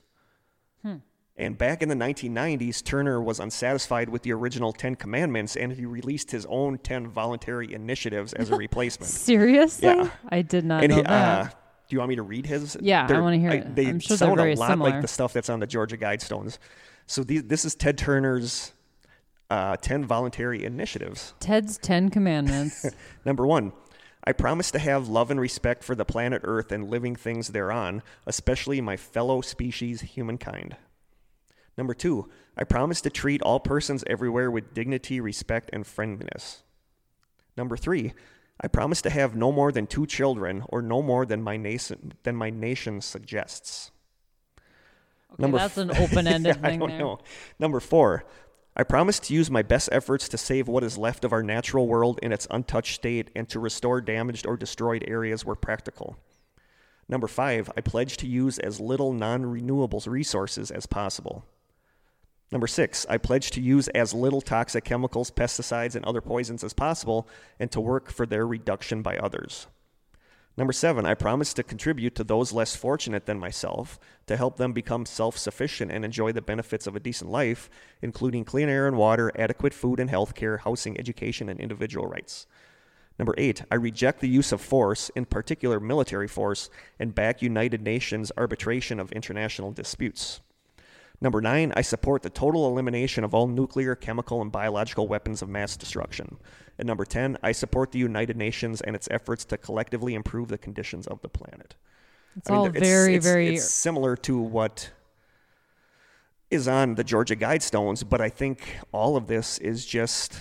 [1.36, 5.86] And back in the 1990s, Turner was unsatisfied with the original Ten Commandments and he
[5.86, 9.10] released his own 10 voluntary initiatives as a replacement.
[9.10, 9.88] Seriously?
[9.88, 10.10] Yeah.
[10.28, 11.46] I did not and know he, that.
[11.46, 12.76] uh, do you want me to read his?
[12.80, 13.74] Yeah, I They're- wanna hear it.
[13.74, 14.90] They I'm sure they're sound a lot similar.
[14.90, 16.58] like the stuff that's on the Georgia Guidestones.
[17.06, 18.72] So these, this is Ted Turner's
[19.50, 21.34] uh, 10 voluntary initiatives.
[21.40, 22.86] Ted's Ten Commandments.
[23.24, 23.72] Number one,
[24.24, 28.02] I promise to have love and respect for the planet Earth and living things thereon,
[28.26, 30.76] especially my fellow species, humankind.
[31.76, 36.62] Number two, I promise to treat all persons everywhere with dignity, respect, and friendliness.
[37.56, 38.12] Number three,
[38.60, 42.12] I promise to have no more than two children or no more than my nation,
[42.22, 43.90] than my nation suggests.
[45.32, 46.98] Okay, Number that's f- an open-ended I thing don't there.
[46.98, 47.18] know.
[47.58, 48.24] Number four,
[48.80, 51.86] I promise to use my best efforts to save what is left of our natural
[51.86, 56.16] world in its untouched state and to restore damaged or destroyed areas where practical.
[57.06, 61.44] Number five, I pledge to use as little non renewables resources as possible.
[62.50, 66.72] Number six, I pledge to use as little toxic chemicals, pesticides, and other poisons as
[66.72, 69.66] possible and to work for their reduction by others.
[70.60, 74.74] Number seven, I promise to contribute to those less fortunate than myself to help them
[74.74, 77.70] become self sufficient and enjoy the benefits of a decent life,
[78.02, 82.46] including clean air and water, adequate food and health care, housing, education, and individual rights.
[83.18, 86.68] Number eight, I reject the use of force, in particular military force,
[86.98, 90.42] and back United Nations arbitration of international disputes.
[91.22, 95.48] Number nine, I support the total elimination of all nuclear, chemical, and biological weapons of
[95.48, 96.36] mass destruction.
[96.80, 100.56] And number 10, I support the United Nations and its efforts to collectively improve the
[100.56, 101.76] conditions of the planet.
[102.36, 103.54] It's I mean, all it's- very, it's- very.
[103.56, 104.90] It's similar to what
[106.50, 110.40] is on the Georgia Guidestones, but I think all of this is just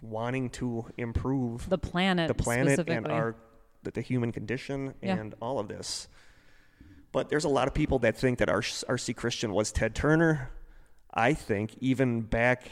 [0.00, 2.28] wanting to improve the planet.
[2.28, 3.34] the planet and our
[3.82, 5.16] the, the human condition Yeah.
[5.16, 6.06] and all of this.
[7.10, 9.14] But there's a lot of people that think that R- R.C.
[9.14, 10.50] Christian was Ted Turner.
[11.12, 12.68] I think even back,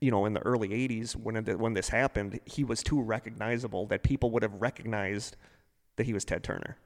[0.00, 3.86] you know, in the early '80s when it, when this happened, he was too recognizable
[3.86, 5.36] that people would have recognized
[5.96, 6.76] that he was Ted Turner.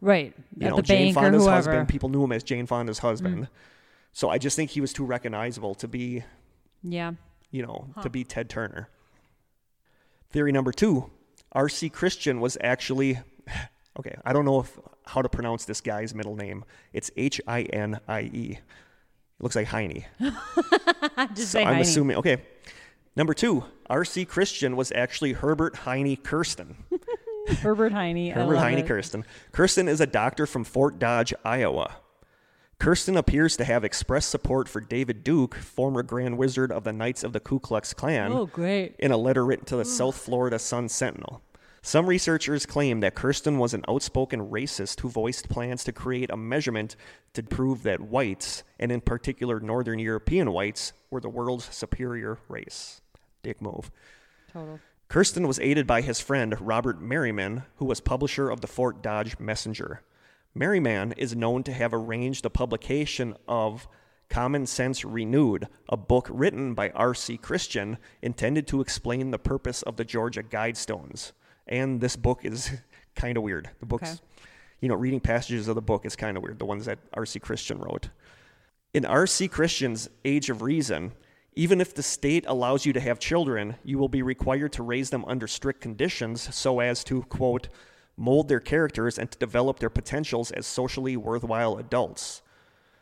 [0.00, 1.50] right You at know, the Jane bank or Fonda's whoever.
[1.50, 1.54] Mm.
[1.56, 1.88] husband.
[1.88, 3.48] People knew him as Jane Fonda's husband.
[4.14, 6.24] So I just think he was too recognizable to be
[6.82, 7.12] Yeah.
[7.50, 8.88] you know, to be Ted Turner.
[10.30, 11.10] Theory number two
[11.52, 11.90] R.C.
[11.90, 13.18] Christian was actually,
[13.98, 16.64] okay, I don't know if, how to pronounce this guy's middle name.
[16.94, 18.58] It's H I N I E.
[18.58, 20.04] It looks like Heine.
[21.34, 21.80] Just So I'm Heine.
[21.82, 22.42] assuming, okay.
[23.14, 24.24] Number two, R.C.
[24.24, 26.76] Christian was actually Herbert Heine Kersten.
[27.60, 28.30] Herbert Heine.
[28.32, 28.86] Herbert Heine it.
[28.86, 29.24] Kersten.
[29.52, 31.96] Kersten is a doctor from Fort Dodge, Iowa.
[32.78, 37.22] Kersten appears to have expressed support for David Duke, former Grand Wizard of the Knights
[37.22, 38.96] of the Ku Klux Klan, Oh, great.
[38.98, 41.42] in a letter written to the South Florida Sun Sentinel.
[41.82, 46.36] Some researchers claim that Kersten was an outspoken racist who voiced plans to create a
[46.36, 46.96] measurement
[47.34, 53.00] to prove that whites, and in particular Northern European whites, were the world's superior race.
[53.42, 53.90] Dick move.
[54.52, 54.80] Total.
[55.08, 59.38] Kersten was aided by his friend Robert Merriam, who was publisher of the Fort Dodge
[59.38, 60.00] Messenger.
[60.54, 63.88] Merriam is known to have arranged the publication of
[64.30, 67.36] Common Sense Renewed, a book written by R.C.
[67.38, 71.32] Christian intended to explain the purpose of the Georgia Guidestones.
[71.66, 72.70] And this book is
[73.14, 73.68] kind of weird.
[73.80, 74.20] The book's, Okay.
[74.80, 77.38] you know, reading passages of the book is kind of weird, the ones that R.C.
[77.40, 78.08] Christian wrote.
[78.94, 79.48] In R.C.
[79.48, 81.12] Christian's Age of Reason,
[81.54, 85.10] even if the state allows you to have children, you will be required to raise
[85.10, 87.68] them under strict conditions so as to, quote,
[88.16, 92.42] mold their characters and to develop their potentials as socially worthwhile adults.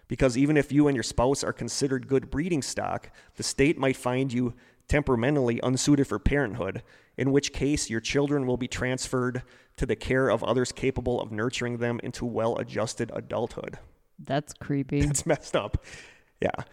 [0.09, 3.97] Because even if you and your spouse are considered good breeding stock, the state might
[3.97, 4.55] find you
[4.89, 6.83] temperamentally unsuited for parenthood,
[7.17, 9.43] in which case your children will be transferred
[9.77, 13.79] to the care of others capable of nurturing them into well adjusted adulthood.
[14.19, 15.01] That's creepy.
[15.09, 15.85] It's messed up.
[16.41, 16.65] Yeah.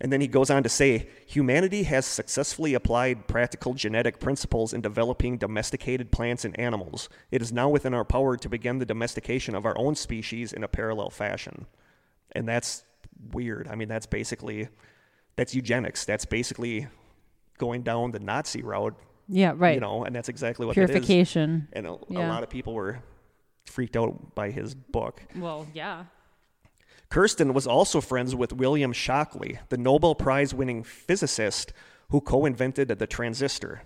[0.00, 4.82] And then he goes on to say humanity has successfully applied practical genetic principles in
[4.82, 7.08] developing domesticated plants and animals.
[7.30, 10.62] It is now within our power to begin the domestication of our own species in
[10.62, 11.66] a parallel fashion.
[12.32, 12.84] And that's
[13.32, 13.68] weird.
[13.68, 14.68] I mean, that's basically
[15.36, 16.04] that's eugenics.
[16.04, 16.88] That's basically
[17.58, 19.74] going down the Nazi route, yeah, right.
[19.74, 20.74] you know, and that's exactly what.
[20.74, 21.68] Purification.
[21.72, 23.02] And a, a lot of people were
[23.64, 25.22] freaked out by his book.
[25.36, 26.04] Well, yeah.
[27.08, 31.72] Kersten was also friends with William Shockley, the Nobel Prize winning physicist
[32.10, 33.82] who co invented the transistor.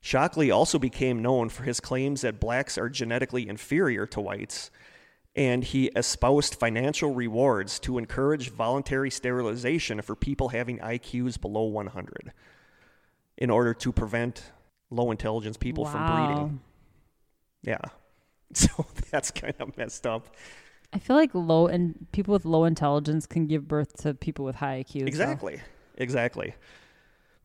[0.00, 4.70] Shockley also became known for his claims that blacks are genetically inferior to whites,
[5.34, 12.32] and he espoused financial rewards to encourage voluntary sterilization for people having IQs below 100
[13.38, 14.52] in order to prevent
[14.90, 16.26] low intelligence people from Wow.
[16.26, 16.60] breeding.
[17.62, 17.78] Yeah.
[18.52, 20.28] So that's kind of messed up.
[20.94, 24.54] I feel like low and people with low intelligence can give birth to people with
[24.54, 25.06] high IQ.
[25.08, 25.60] Exactly.
[25.96, 26.54] Exactly.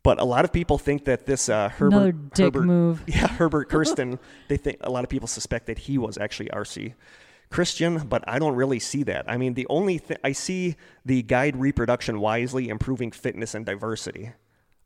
[0.03, 3.03] But a lot of people think that this uh, Herbert, Another dick Herbert, move.
[3.07, 6.93] yeah, Herbert Kersten, they think a lot of people suspect that he was actually R.C.
[7.49, 9.25] Christian, but I don't really see that.
[9.27, 14.31] I mean, the only thing I see the guide reproduction wisely improving fitness and diversity.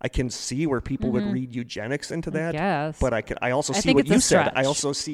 [0.04, 2.38] I can see where people would read eugenics into Mm-hmm.
[2.38, 3.00] That, guess.
[3.00, 3.38] but I could.
[3.42, 4.52] I also I see what you said.
[4.56, 5.13] I also see,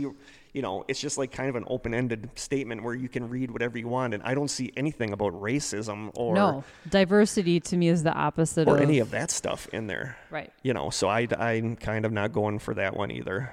[0.54, 3.78] you know, it's just like kind of an open-ended statement where you can read whatever
[3.78, 8.04] you want, and I don't see anything about racism or no, diversity to me is
[8.04, 10.18] the opposite or of any of that stuff in there.
[10.32, 10.52] right.
[10.64, 13.52] You know, so I, I'm kind of not going for that one either.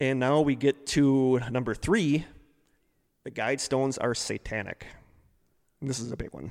[0.00, 2.26] And now we get to number three.
[3.22, 4.86] The guidestones are satanic.
[5.80, 6.50] This is a big one.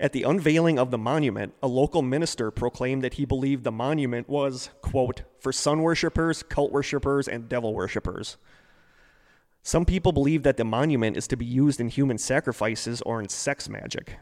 [0.00, 4.30] At the unveiling of the monument, a local minister proclaimed that he believed the monument
[4.30, 8.38] was, quote, for sun worshippers, cult worshippers, and devil worshippers.
[9.62, 13.28] Some people believe that the monument is to be used in human sacrifices or in
[13.28, 14.16] sex magic.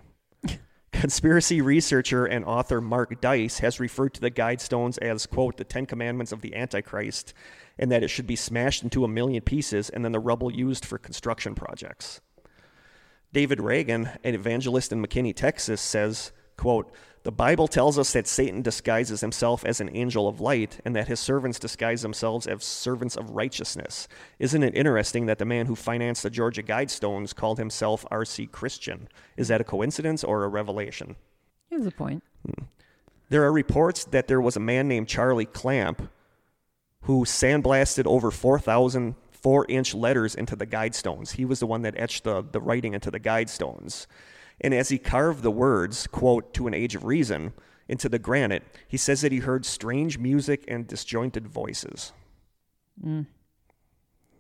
[0.93, 5.87] Conspiracy researcher and author Mark Dice has referred to the guidestones as, quote, the Ten
[5.87, 7.35] Commandments of the Antichrist,
[7.79, 10.85] and that it should be smashed into a million pieces and then the rubble used
[10.85, 12.21] for construction projects.
[13.33, 16.91] David Reagan, an evangelist in McKinney, Texas, says, quote,
[17.25, 21.09] the Bible tells us that Satan disguises himself as an angel of light and that
[21.09, 24.09] his servants disguise themselves as servants of righteousness.
[24.39, 28.47] Isn't it interesting that the man who financed the Georgia Guidestones called himself R.C.
[28.47, 29.09] Christian?
[29.37, 31.17] Is that a coincidence or a revelation?
[31.69, 32.23] Here's a point.
[32.47, 32.65] Hmm.
[33.29, 36.09] There are reports that there was a man named Charlie Clamp
[37.03, 41.33] who sandblasted over 4,000 four inch letters into the guidestones.
[41.33, 44.07] He was the one that etched the, the writing into the guidestones.
[44.61, 47.53] And as he carved the words, quote, to an age of reason,
[47.89, 52.13] into the granite, he says that he heard strange music and disjointed voices.
[53.03, 53.27] Mm.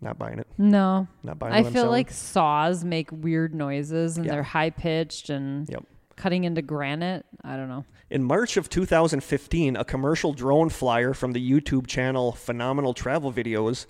[0.01, 0.47] Not buying it.
[0.59, 1.09] No.
[1.23, 1.91] Not buying I feel selling.
[1.91, 5.85] like saws make weird noises and they're high pitched and Yep.
[6.17, 7.25] cutting into granite.
[7.43, 7.85] I don't know.
[8.11, 13.87] In March of 2015, a commercial drone flyer from the YouTube channel Phenomenal Travel Videos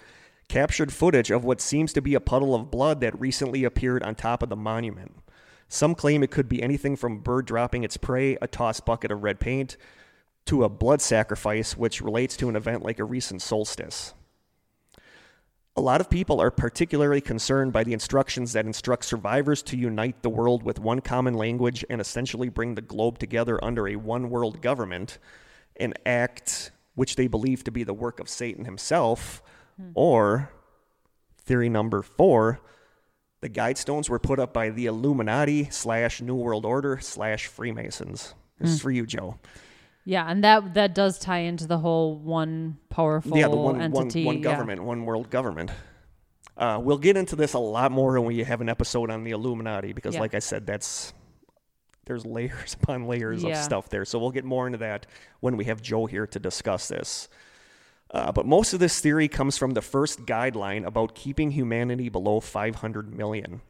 [0.48, 4.14] captured footage of what seems to be a puddle of blood that recently appeared on
[4.14, 5.14] top of the monument.
[5.68, 9.10] Some claim it could be anything from a bird dropping its prey, a tossed bucket
[9.10, 9.76] of red paint,
[10.46, 14.14] to a blood sacrifice, which relates to an event like a recent solstice.
[15.76, 20.22] A lot of people are particularly concerned by the instructions that instruct survivors to unite
[20.22, 24.30] the world with one common language and essentially bring the globe together under a one
[24.30, 25.18] world government,
[25.76, 29.40] an act which they believe to be the work of Satan himself,
[29.94, 30.50] or
[31.40, 32.60] theory number four,
[33.40, 38.34] the guidestones were put up by the Illuminati slash New World Order slash Freemasons.
[38.58, 39.38] This is for you, Joe.
[40.04, 43.80] Yeah, and that that does tie into the whole one powerful yeah, the one, one,
[43.82, 44.24] entity.
[44.24, 44.42] one yeah.
[44.42, 45.70] government, one world government.
[46.56, 49.30] Uh, we'll get into this a lot more when we have an episode on the
[49.30, 50.20] Illuminati because, Yeah.
[50.20, 51.12] like I said, that's
[52.06, 54.04] there's layers upon layers of stuff there.
[54.04, 55.06] So we'll get more into that
[55.40, 57.28] when we have Joe here to discuss this.
[58.10, 62.40] Uh, but most of this theory comes from the first guideline about keeping humanity below
[62.40, 63.60] 500 million.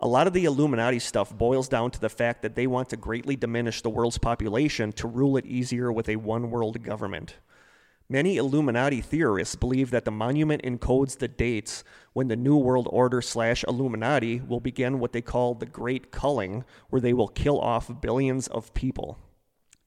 [0.00, 2.96] A lot of the Illuminati stuff boils down to the fact that they want to
[2.96, 7.36] greatly diminish the world's population to rule it easier with a one world government.
[8.08, 13.20] Many Illuminati theorists believe that the monument encodes the dates when the New World Order
[13.20, 18.00] slash Illuminati will begin what they call the Great Culling, where they will kill off
[18.00, 19.18] billions of people.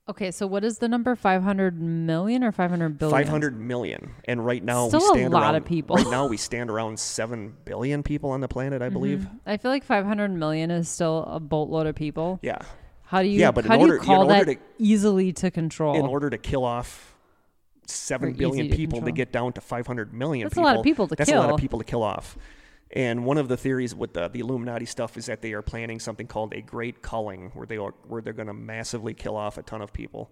[0.10, 1.16] Okay, so what is the number?
[1.16, 3.24] Five hundred million or five hundred billion?
[3.24, 4.16] 500 million.
[4.26, 5.96] And right now Still we a stand lot around, of people.
[5.96, 8.94] Right now we stand around 7 billion people on the planet, I mm-hmm.
[8.94, 9.28] believe.
[9.46, 12.40] I feel like five hundred million is still a boatload of people.
[12.42, 12.58] Yeah.
[13.04, 13.40] How do you?
[13.40, 15.96] Yeah, but in how do order- you call that to- easily to control?
[15.96, 17.16] in order to kill off
[17.86, 20.64] seven Or billion easy to people to get down to 500 million That's a people.
[20.64, 21.26] lot of people to kill.
[21.26, 22.38] that's a lot of people to kill off.
[22.94, 26.00] And one of the theories with the, the Illuminati stuff is that they are planning
[26.00, 29.58] something called a great culling, where they are where they're going to massively kill off
[29.58, 30.30] a ton of people.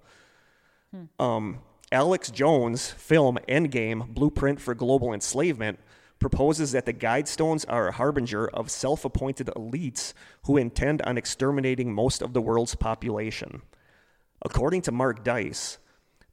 [0.92, 1.24] Hmm.
[1.24, 1.60] Um,
[1.92, 5.80] Alex Jones' film Endgame: Blueprint for Global Enslavement
[6.20, 12.22] proposes that the Guidestones are a harbinger of self-appointed elites who intend on exterminating most
[12.22, 13.62] of the world's population.
[14.42, 15.78] According to Mark Dice,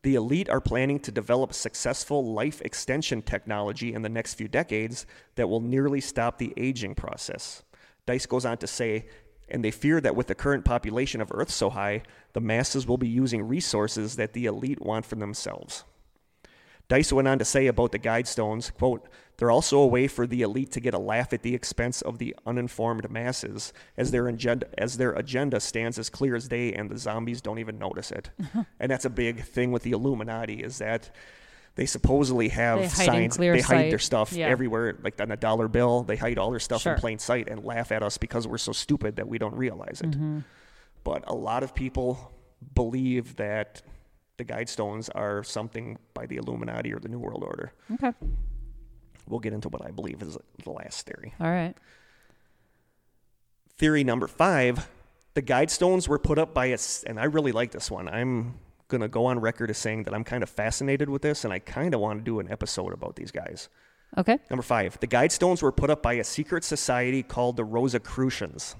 [0.06, 5.04] the elite are planning to develop successful life extension technology in the next few decades
[5.34, 7.64] that will nearly stop the aging process.
[8.06, 9.06] Dice goes on to say,
[9.48, 12.98] and they fear that with the current population of Earth so high, the masses will
[12.98, 15.82] be using resources that the elite want for themselves.
[16.88, 20.42] Dice went on to say about the Guidestones, quote, they're also a way for the
[20.42, 24.66] elite to get a laugh at the expense of the uninformed masses, as their agenda,
[24.78, 28.30] as their agenda stands as clear as day and the zombies don't even notice it.
[28.80, 31.10] and that's a big thing with the Illuminati is that
[31.74, 34.46] they supposedly have They signs, they hide their stuff Yeah.
[34.46, 36.94] everywhere, like on a dollar bill, they hide all their stuff Sure.
[36.94, 40.00] in plain sight and laugh at us because we're so stupid that we don't realize
[40.00, 40.12] it.
[40.12, 40.38] Mm-hmm.
[41.04, 42.32] But a lot of people
[42.74, 43.82] believe that
[44.38, 47.72] the Guidestones are something by the Illuminati or the New World Order.
[47.94, 48.12] okay.
[49.28, 51.34] We'll get into what I believe is the last theory.
[51.40, 51.74] All right.
[53.78, 54.88] Theory number five
[55.34, 58.08] the Guidestones were put up by a, s- and I really like this one.
[58.08, 58.54] I'm
[58.88, 61.52] going to go on record as saying that I'm kind of fascinated with this, and
[61.52, 63.68] I kind of want to do an episode about these guys.
[64.16, 64.38] Okay.
[64.48, 68.76] Number five, the Guidestones were put up by a secret society called the Rosicrucians.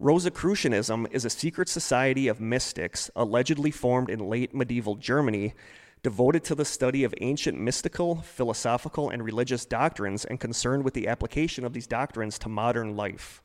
[0.00, 5.54] Rosicrucianism is a secret society of mystics allegedly formed in late medieval Germany,
[6.02, 11.06] devoted to the study of ancient mystical, philosophical, and religious doctrines and concerned with the
[11.06, 13.40] application of these doctrines to modern life.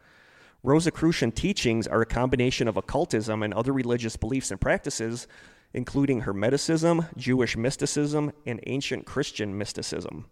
[0.64, 5.28] Rosicrucian teachings are a combination of occultism and other religious beliefs and practices,
[5.74, 10.26] including Hermeticism, Jewish mysticism, and ancient Christian mysticism.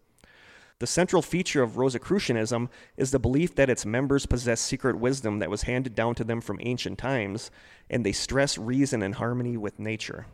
[0.80, 5.50] The central feature of Rosicrucianism is the belief that its members possess secret wisdom that
[5.50, 7.50] was handed down to them from ancient times,
[7.90, 10.28] and they stress reason and harmony with nature.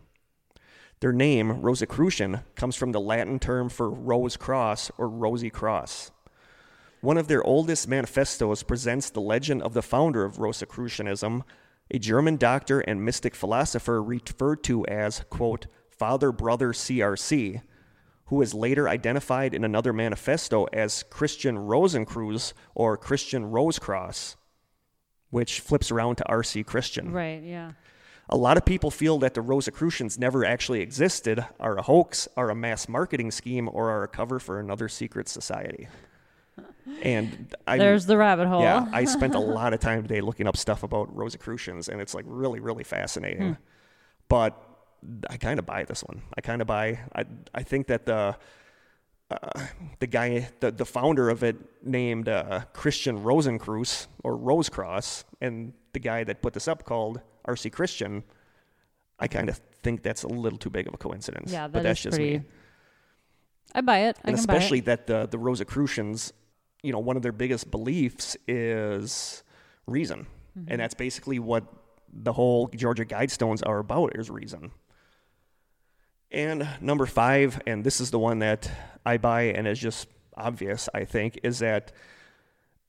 [1.00, 6.12] Their name, Rosicrucian, comes from the Latin term for rose cross or rosy cross.
[7.00, 11.44] One of their oldest manifestos presents the legend of the founder of Rosicrucianism,
[11.90, 17.62] a German doctor and mystic philosopher referred to as, quote, Father Brother CRC,
[18.34, 24.38] who was later identified in another manifesto as Christian Rosenkreuz or Christian Rosecross,
[25.30, 27.12] which flips around to RC Christian.
[27.12, 27.74] Right, yeah.
[28.30, 32.50] A lot of people feel that the Rosicrucians never actually existed, are a hoax, are
[32.50, 35.88] a mass marketing scheme, or are a cover for another secret society.
[37.02, 38.62] And I There's the rabbit hole.
[38.62, 42.14] yeah, I spent a lot of time today looking up stuff about Rosicrucians, and it's
[42.14, 43.54] like really, really fascinating.
[43.54, 43.62] Hmm.
[44.28, 44.73] But
[45.30, 46.22] I kind of buy this one.
[46.38, 47.00] I kind of buy.
[47.16, 48.36] I I think that the
[49.32, 49.38] uh,
[50.00, 56.00] the guy, the the founder of it, named uh, Christian Rosenkreuz or Rosecross, and the
[56.00, 57.70] guy that put this up called R.C.
[57.70, 58.24] Christian.
[59.20, 61.52] I kind of think that's a little too big of a coincidence.
[61.52, 62.40] Yeah, but that's just pretty.
[62.40, 62.44] me
[63.76, 64.18] I buy it.
[64.24, 64.58] I and can buy it.
[64.58, 66.34] especially that the the Rosicrucians,
[66.82, 69.44] you know, one of their biggest beliefs is
[69.88, 70.28] reason,
[70.58, 70.72] Mm-hmm.
[70.72, 71.64] and that's basically what
[72.14, 74.70] the whole Georgia Guidestones are about is reason.
[76.34, 78.70] And number five, and this is the one that
[79.06, 81.92] I buy and is just obvious, I think, is that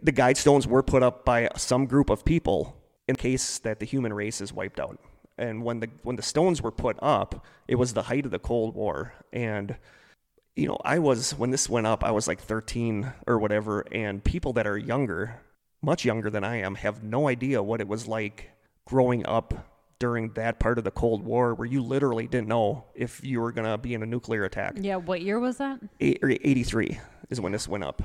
[0.02, 2.74] the Guidestones were put up by some group of people
[3.06, 4.98] in case that the human race is wiped out.
[5.36, 8.38] And when the when the stones were put up, it was the height of the
[8.38, 9.76] Cold War, and
[10.54, 14.22] you know, I was when this went up, I was like 13 or whatever, and
[14.22, 15.40] people that are younger,
[15.82, 18.52] much younger than I am, have no idea what it was like
[18.86, 19.73] growing up
[20.04, 23.52] during that part of the Cold War where you literally didn't know if you were
[23.52, 24.74] going to be in a nuclear attack.
[24.78, 25.80] Yeah, what year was that?
[25.98, 26.98] Eight, 83
[27.30, 28.02] is when this went up.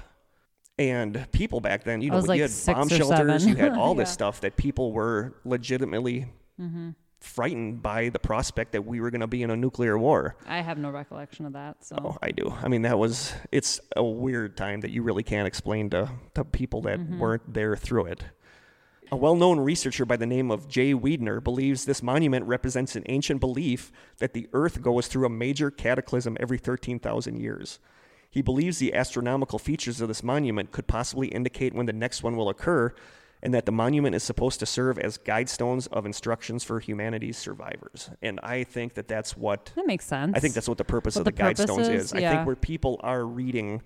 [0.78, 4.08] And people back then, you know, you like had bomb shelters, you had all this
[4.08, 4.14] Yeah.
[4.14, 6.28] stuff that people were legitimately
[6.62, 6.90] Mm-hmm.
[7.22, 10.36] frightened by the prospect that we were going to be in a nuclear war.
[10.48, 11.84] I have no recollection of that.
[11.86, 12.54] So Oh, I do.
[12.64, 16.44] I mean, that was it's a weird time that you really can't explain to to
[16.46, 17.20] people that Mm-hmm.
[17.20, 18.24] weren't there through it.
[19.12, 23.40] A well-known researcher by the name of Jay Weidner believes this monument represents an ancient
[23.40, 27.80] belief that the Earth goes through a major cataclysm every 13,000 years.
[28.30, 32.38] He believes the astronomical features of this monument could possibly indicate when the next one
[32.38, 32.94] will occur,
[33.42, 38.12] and that the monument is supposed to serve as guidestones of instructions for humanity's survivors.
[38.22, 40.34] And I think that that's what that makes sense.
[40.36, 42.14] I think that's what the purpose What of the, the Guidestones is, is.
[42.14, 43.82] I think where people are reading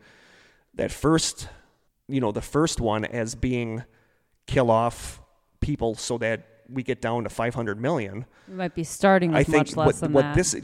[0.74, 1.48] that first,
[2.10, 3.84] you know, the first one as being
[4.48, 5.22] kill off
[5.62, 8.26] people so that we get down to 500 million.
[8.48, 10.36] we might be starting with I think much less what, than what that.
[10.36, 10.56] this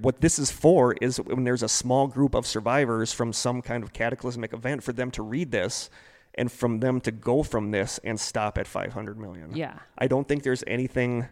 [0.00, 3.82] what this is for is when there's a small group of survivors from some kind
[3.82, 5.90] of cataclysmic event for them to read this
[6.34, 9.54] and from them to go from this and stop at 500 million.
[9.54, 11.28] yeah, I don't think there's anything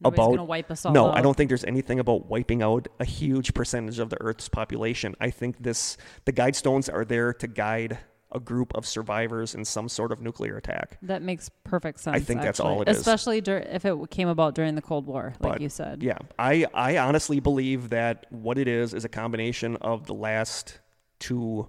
[0.00, 1.16] Nobody's about wipe us all no out.
[1.16, 5.14] i don't think there's anything about wiping out a huge percentage of the earth's population
[5.20, 7.98] i think this the guidestones are there to guide
[8.34, 12.16] a group of survivors in some sort of nuclear attack That makes perfect sense.
[12.16, 12.82] I think that's all actually.
[12.82, 12.98] it is.
[12.98, 16.02] Especially dur- if it came about during the Cold War, like But, you said.
[16.02, 20.78] yeah i i honestly believe that what it is is a combination of the last
[21.18, 21.68] two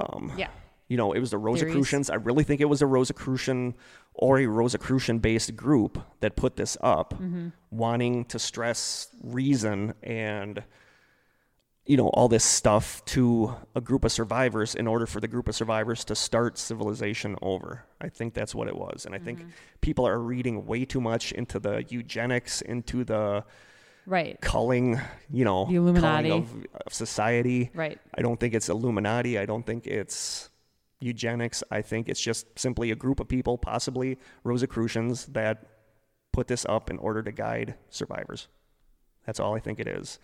[0.00, 0.48] um Yeah.
[0.88, 2.10] you know, it was the Rosicrucians.
[2.10, 3.74] I really think it was a Rosicrucian
[4.14, 7.48] or a Rosicrucian based group that put this up, Mm-hmm.
[7.70, 10.62] wanting to stress reason and,
[11.92, 15.46] you know, all this stuff to a group of survivors in order for the group
[15.46, 17.84] of survivors to start civilization over.
[18.00, 19.04] I think that's what it was.
[19.04, 19.50] And I think Mm-hmm.
[19.82, 23.44] people are reading way too much into the eugenics, into the
[24.06, 24.40] Right.
[24.40, 24.98] culling,
[25.30, 26.30] you know, The Illuminati.
[26.30, 26.48] of,
[26.86, 27.70] of society.
[27.74, 27.98] Right.
[28.18, 29.38] I don't think it's Illuminati.
[29.38, 30.48] I don't think it's
[31.00, 31.62] eugenics.
[31.70, 35.66] I think it's just simply a group of people, possibly Rosicrucians, that
[36.32, 38.48] put this up in order to guide survivors.
[39.26, 40.18] That's all I think it is.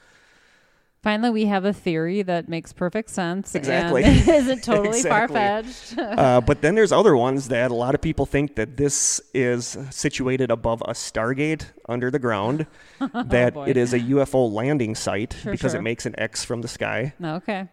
[1.01, 3.55] Finally, we have a theory that makes perfect sense.
[3.55, 4.03] Exactly.
[4.03, 5.09] And isn't totally Exactly.
[5.37, 5.97] far fetched.
[5.97, 9.79] uh, but then there's other ones that a lot of people think that this is
[9.91, 12.67] situated above a Stargate under the ground,
[13.27, 13.67] that boy.
[13.69, 15.79] it is a UFO landing site Sure, because sure.
[15.81, 17.15] it makes an X from the sky.
[17.25, 17.69] okay.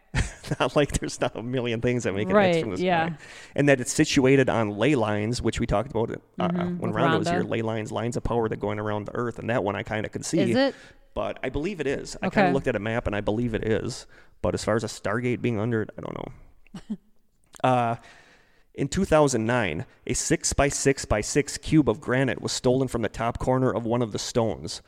[0.59, 2.85] not like there's not a million things that make an X from the sky.
[2.85, 3.09] yeah.
[3.55, 7.01] And that it's situated on ley lines, which we talked about uh, Mhm, when with
[7.01, 7.41] Rhonda was here.
[7.41, 10.05] Ley lines, lines of power that going around the Earth, and that one I kind
[10.05, 10.39] of can see.
[10.41, 10.75] Is it?
[11.15, 12.15] But I believe it is.
[12.17, 12.47] I kind Okay.
[12.49, 14.05] of looked at a map and I believe it is.
[14.43, 16.97] But as far as a Stargate being under it, I don't know.
[17.63, 17.95] uh,
[18.75, 23.09] in 2009, a 6 by 6 by 6 cube of granite was stolen from the
[23.09, 24.81] top corner of one of the stones.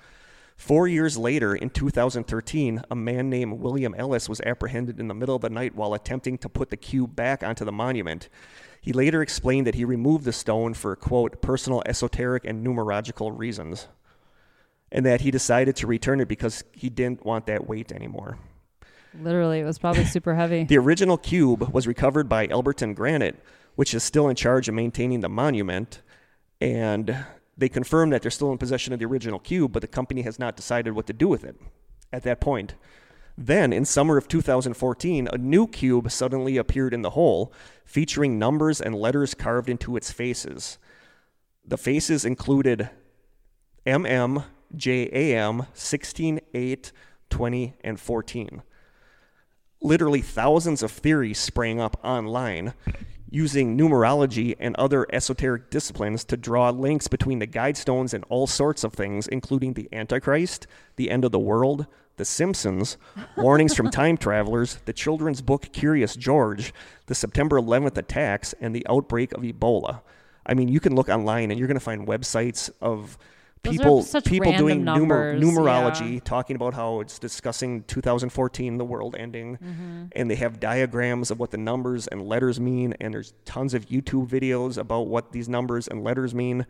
[0.58, 5.36] Four years later, in 2013, a man named William Ellis was apprehended in the middle
[5.36, 8.28] of the night while attempting to put the cube back onto the monument.
[8.82, 13.88] He later explained that he removed the stone for, quote, personal esoteric and numerological reasons,
[14.92, 18.38] and that he decided to return it because he didn't want that weight anymore.
[19.20, 20.64] Literally, it was probably super heavy.
[20.64, 23.42] The original cube was recovered by Elberton Granite,
[23.76, 26.02] which is still in charge of maintaining the monument.
[26.62, 27.26] And
[27.58, 30.38] They confirmed that they're still in possession of the original cube, but the company has
[30.38, 31.60] not decided what to do with it
[32.14, 32.76] at that point.
[33.36, 37.54] Then, in summer of 2014, a new cube suddenly appeared in the hole,
[37.86, 40.78] featuring numbers and letters carved into its faces.
[41.66, 42.90] The faces included
[43.86, 44.44] MM,
[44.76, 46.92] JAM, 16, 8,
[47.30, 48.62] 20, and 14.
[49.82, 52.74] Literally thousands of theories sprang up online
[53.30, 58.48] using numerology and other esoteric disciplines to draw links between the guide stones and all
[58.48, 60.66] sorts of things, including the Antichrist,
[60.96, 62.98] the end of the world, the Simpsons,
[63.36, 66.74] warnings from time travelers, the children's book Curious George,
[67.08, 70.02] the September 11th attacks, and the outbreak of Ebola.
[70.46, 73.18] I mean, you can look online and you're going to find websites of
[73.72, 76.20] people people doing numer- numerology, yeah.
[76.24, 80.06] talking about how it's discussing 2014, the world ending, Mm-hmm.
[80.14, 83.86] and they have diagrams of what the numbers and letters mean, and there's tons of
[83.88, 86.66] YouTube videos about what these numbers and letters mean.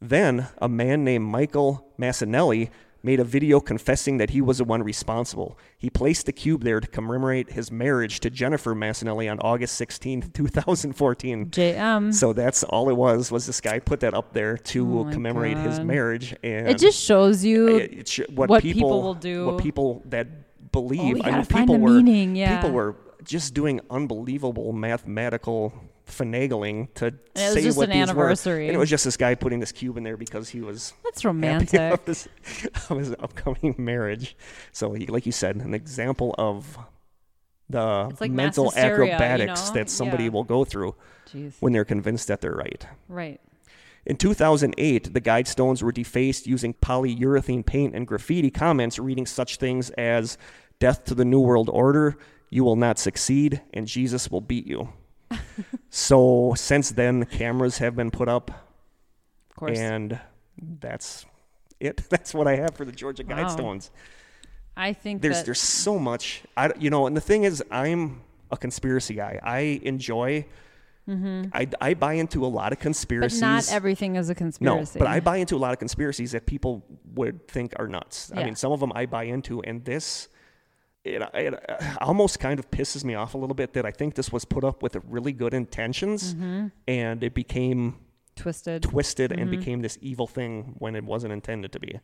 [0.00, 2.70] Then a man named Michael Massinelli
[3.02, 5.56] made a video confessing that he was the one responsible.
[5.78, 10.30] He placed the cube there to commemorate his marriage to Jennifer Massinelli on August 16,
[10.32, 11.46] 2014.
[11.50, 12.12] JM.
[12.12, 13.30] So that's all it was.
[13.30, 16.34] Was this guy put that up there to Oh commemorate his marriage?
[16.42, 19.46] And it just shows you it- it sh- what, what people, people will do.
[19.46, 20.26] What people that
[20.72, 21.00] believe.
[21.00, 22.56] Oh, we I mean, people the were meaning, yeah.
[22.60, 25.72] people were just doing unbelievable mathematical
[26.08, 28.22] finagling to And it was say what an these were.
[28.24, 28.66] anniversary.
[28.68, 31.24] And it was just this guy putting this cube in there because he was that's
[31.24, 31.78] romantic.
[31.80, 32.28] of his,
[32.90, 34.36] of his upcoming marriage.
[34.72, 36.78] So, he, like you said, an example of
[37.70, 39.74] the like mental hysteria, you acrobatics know?
[39.74, 40.30] that somebody Yeah.
[40.30, 40.94] will go through
[41.30, 41.52] Jeez.
[41.60, 42.86] when they're convinced that they're right.
[43.08, 43.40] Right.
[44.06, 49.56] In 2008, the guide stones were defaced using polyurethane paint and graffiti comments reading such
[49.56, 50.38] things as
[50.78, 52.16] Death to the New World Order,
[52.48, 54.88] You Will Not Succeed, and Jesus Will Beat You.
[55.90, 58.50] So, since then, cameras have been put up,
[59.50, 59.78] Of course.
[59.78, 60.18] and
[60.80, 61.26] that's
[61.80, 62.02] it.
[62.10, 63.36] That's what I have for the Georgia Wow.
[63.36, 63.90] guide stones.
[64.76, 66.42] I think There's that there's so much.
[66.56, 68.20] I you know, and the thing is, I'm
[68.50, 69.38] a conspiracy guy.
[69.42, 70.46] I enjoy.
[71.54, 72.82] I, I buy into a lot of Mm-hmm.
[72.82, 73.40] but conspiracies.
[73.40, 74.98] not everything is a conspiracy.
[74.98, 78.30] No, but I buy into a lot of conspiracies that people would think are nuts.
[78.36, 80.28] I mean, some of them I buy into, and this,
[81.04, 84.14] it, it uh, almost kind of pisses me off a little bit that I think
[84.14, 86.66] this was put up with really good intentions, Mm-hmm.
[86.86, 87.96] and it became
[88.36, 88.82] twisted.
[88.82, 89.40] twisted Mm-hmm.
[89.40, 92.00] and became this evil thing when it wasn't intended to be.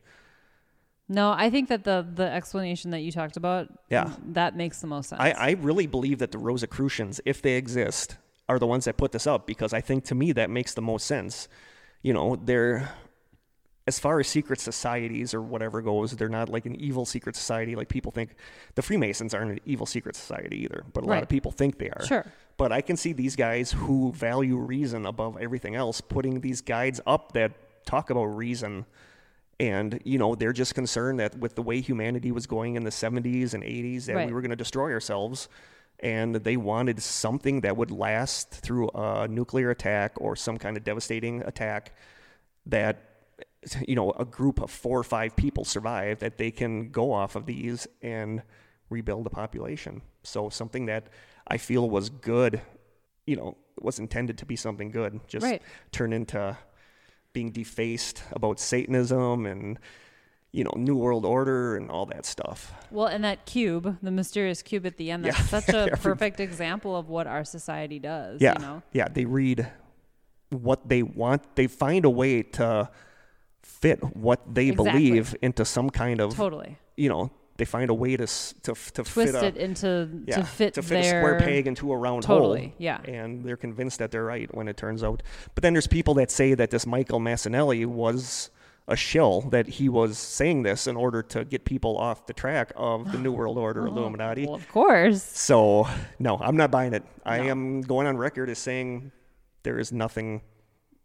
[1.09, 4.13] No, I think that the the explanation that you talked about, Yeah.
[4.33, 5.21] that makes the most sense.
[5.21, 8.17] I, I really believe that the Rosicrucians, if they exist,
[8.49, 10.83] are the ones that put this up because I think to me that makes the
[10.83, 11.47] most sense.
[12.03, 12.91] You know, they're
[13.87, 17.77] as far as secret societies or whatever goes, they're not like an evil secret society
[17.77, 18.35] like people think.
[18.77, 21.91] The Freemasons aren't an evil secret society either, but a lot of people think they
[21.91, 22.05] are.
[22.07, 22.25] Sure.
[22.57, 27.01] But I can see these guys who value reason above everything else putting these guides
[27.07, 27.53] up that
[27.85, 28.87] talk about reason.
[29.61, 32.91] And, you know, they're just concerned that with the way humanity was going in the
[32.91, 34.27] 70s and 80s, that Right.
[34.27, 35.49] we were going to destroy ourselves.
[36.01, 40.85] And they wanted something that would last through a nuclear attack or some kind of
[40.85, 41.93] devastating attack
[42.67, 43.11] that,
[43.89, 47.37] you know, a group of four or five people survive, that they can go off
[47.37, 48.43] of these and
[48.91, 50.03] rebuild the population.
[50.23, 51.09] So something that
[51.49, 52.61] I feel was good,
[53.27, 55.63] you know, was intended to be something good, just Right.
[55.93, 56.57] turned into
[57.33, 59.79] being defaced about Satanism and
[60.53, 62.73] you know New World Order and all that stuff.
[62.93, 65.61] Well, and that cube, the mysterious cube at the end, that's Yeah.
[65.61, 68.41] such a perfect example of what our society does.
[68.41, 68.83] Yeah, You know?
[68.93, 69.09] yeah.
[69.09, 69.67] They read
[70.51, 71.57] what they want.
[71.57, 72.89] They find a way to
[73.65, 74.93] fit what they Exactly.
[74.93, 76.79] believe into some kind of Totally.
[76.97, 77.31] you know.
[77.57, 80.75] They find a way to to to Twist fit a, it into yeah, to fit
[80.75, 82.39] to fit their a square peg into a round hole.
[82.41, 83.01] Totally, yeah.
[83.03, 85.23] And they're convinced that they're right when it turns out.
[85.55, 88.51] But then there's people that say that this Michael Massinelli was
[88.89, 92.73] a shill, that he was saying this in order to get people off the track
[92.77, 94.47] of the New World Order oh, Illuminati.
[94.47, 95.23] Well, of course.
[95.23, 95.87] So,
[96.19, 97.05] no, I'm not buying it.
[97.25, 99.13] I am going on record as saying
[99.63, 100.43] there is nothing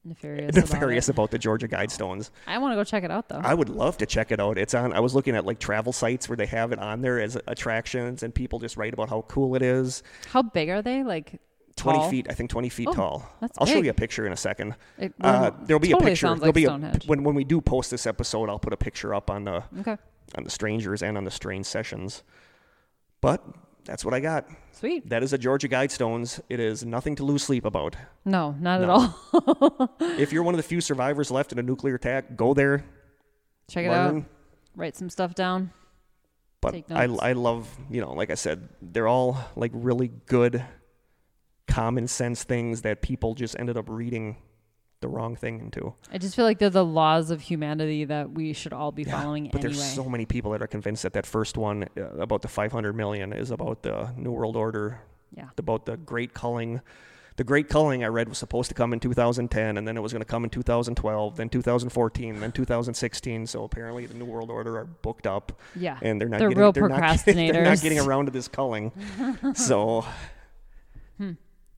[0.05, 0.55] Nefarious.
[0.55, 2.29] nefarious About about, the Georgia Guidestones.
[2.47, 3.41] I want to go check it out though.
[3.43, 4.57] I would love to check it out.
[4.57, 4.93] It's on.
[4.93, 8.23] I was looking at like travel sites where they have it on there as attractions,
[8.23, 10.01] and people just write about how cool it is.
[10.27, 11.03] How big are they?
[11.03, 11.41] Like
[11.75, 12.09] 20 tall?
[12.09, 13.29] feet, I think 20 feet Oh, tall.
[13.41, 14.75] that's I'll show you a picture in a second.
[14.97, 16.27] It Uh, there'll be totally a picture.
[16.27, 17.07] sounds There'll like be a, Stonehenge.
[17.07, 19.97] when when we do post this episode, I'll put a picture up on the okay.
[20.37, 22.23] on the strangers and on the strange sessions.
[23.21, 23.43] But
[23.89, 24.45] that's what I got.
[24.71, 25.09] Sweet.
[25.09, 26.39] That is a Georgia Guidestones.
[26.47, 27.95] It is nothing to lose sleep about.
[28.23, 29.95] No, not at all.
[29.99, 32.85] if you're one of the few survivors left in a nuclear attack, go there,
[33.67, 34.23] check it out.
[34.75, 35.71] Write some stuff down.
[36.61, 37.05] But I.
[37.05, 40.63] I love, you know, like I said, they're all like really good,
[41.67, 44.37] common sense things that people just ended up reading
[45.01, 45.93] the wrong thing into.
[46.11, 49.45] I just feel like they're the laws of humanity that we should all be following
[49.51, 49.73] But anyway.
[49.73, 52.93] there's so many people that are convinced that that first one uh, about the 500
[52.93, 54.99] million is about the New World Order,
[55.35, 55.49] yeah.
[55.57, 56.81] about the Great Culling.
[57.37, 60.11] The Great Culling I read was supposed to come in 2010, and then it was
[60.11, 63.47] going to come in 2012, then 2014, then 2016.
[63.47, 65.97] So apparently the New World Order are booked up, Yeah.
[66.01, 68.91] and they're not They're getting, real they're not, they're not getting around to this culling.
[69.53, 70.03] so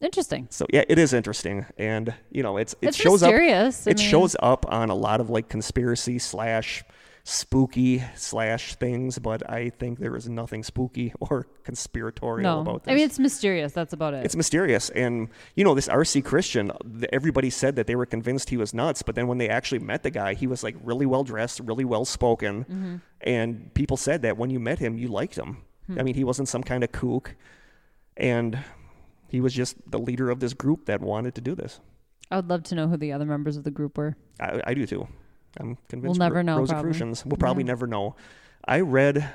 [0.01, 0.47] Interesting.
[0.49, 3.31] so yeah, it is interesting, and you know it's it it's shows up.
[3.33, 6.83] I it mean, shows up on a lot of like conspiracy slash
[7.23, 12.61] spooky slash things, but I think there is nothing spooky or conspiratorial no.
[12.61, 12.91] about this.
[12.91, 13.73] I mean, it's mysterious.
[13.73, 14.25] That's about it.
[14.25, 16.71] It's mysterious, and you know this RC Christian.
[17.13, 20.01] Everybody said that they were convinced he was nuts, but then when they actually met
[20.03, 22.95] the guy, he was like really well dressed, really well spoken, Mm-hmm.
[23.21, 25.57] and people said that when you met him, you liked him.
[25.87, 25.99] Hmm.
[25.99, 27.35] I mean, he wasn't some kind of kook,
[28.17, 28.57] and
[29.31, 31.79] he was just the leader of this group that wanted to do this.
[32.29, 34.15] I would love to know who the other members of the group were.
[34.39, 35.07] I, I do too.
[35.57, 36.19] I'm convinced.
[36.19, 36.91] We'll never Ro- know, probably.
[37.25, 37.67] We'll probably Yeah.
[37.67, 38.15] never know.
[38.65, 39.29] I read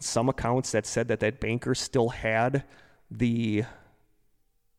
[0.00, 2.64] some accounts that said that that banker still had
[3.10, 3.64] the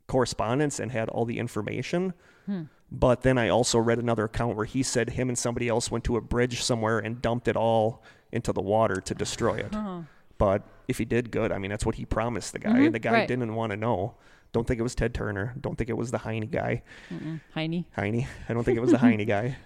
[0.07, 2.13] correspondence and had all the information.
[2.45, 2.63] Hmm.
[2.91, 6.03] But then I also read another account where he said him and somebody else went
[6.05, 9.73] to a bridge somewhere and dumped it all into the water to destroy it.
[9.73, 10.05] Oh.
[10.37, 12.95] But if he did good, I mean, that's what he promised the guy, Mhm, and
[12.95, 13.27] the guy right.
[13.27, 14.15] didn't want to know.
[14.55, 15.53] Don't think it was Ted Turner.
[15.59, 16.81] Don't think it was the Heine guy.
[17.13, 17.41] Mm-mm.
[17.53, 17.83] Heine.
[17.93, 18.25] Heine.
[18.47, 19.57] I don't think it was the Heine guy.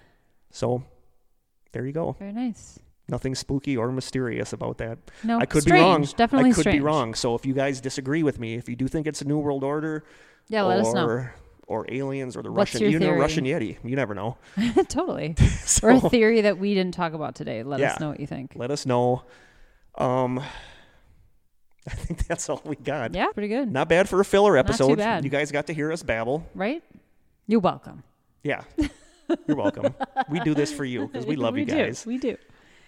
[0.50, 0.82] So
[1.70, 2.16] there you go.
[2.18, 2.80] Very nice.
[3.08, 4.98] Nothing spooky or mysterious about that.
[5.22, 5.78] No, I could strange.
[5.80, 6.02] be wrong.
[6.16, 6.78] Definitely I could strange.
[6.78, 7.14] be wrong.
[7.14, 9.62] So if you guys disagree with me, if you do think it's a New World
[9.62, 10.02] Order
[10.48, 11.28] Yeah, or let us know.
[11.68, 13.12] or aliens or the What's Russian you know?
[13.12, 14.38] Russian Yeti, you never know.
[14.88, 15.36] totally.
[15.64, 17.62] So Or a theory that we didn't talk about today.
[17.62, 17.92] Let Yeah.
[17.92, 18.54] us know what you think.
[18.56, 19.22] let us know.
[19.94, 20.42] Um
[21.88, 23.14] I think that's all we got.
[23.14, 23.70] Yeah, pretty good.
[23.72, 24.98] Not bad for a filler too episode.
[24.98, 25.24] bad.
[25.24, 26.46] You guys got to hear us babble.
[26.54, 26.82] Right?
[27.46, 28.02] You're welcome.
[28.42, 28.62] Yeah.
[29.46, 29.94] You're welcome.
[30.28, 31.72] we do this for you because we love you do.
[31.76, 32.04] guys.
[32.04, 32.36] We do.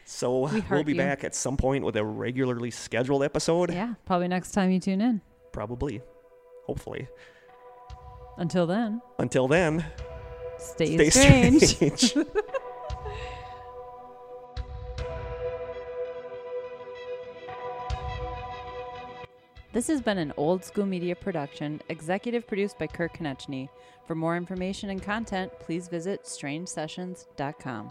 [0.05, 0.99] So We we'll be you.
[0.99, 3.72] back at some point with a regularly scheduled episode.
[3.72, 5.20] Yeah, probably next time you tune in.
[5.53, 6.03] Probably.
[6.66, 7.07] Hopefully.
[8.38, 9.84] Until then, Until then,
[10.59, 11.62] stay, stay strange.
[11.62, 12.14] strange.
[19.73, 23.70] This has been an old school media production, executive produced by Kirk Konechny.
[24.07, 27.89] For more information and content, please visit strangesessions.com.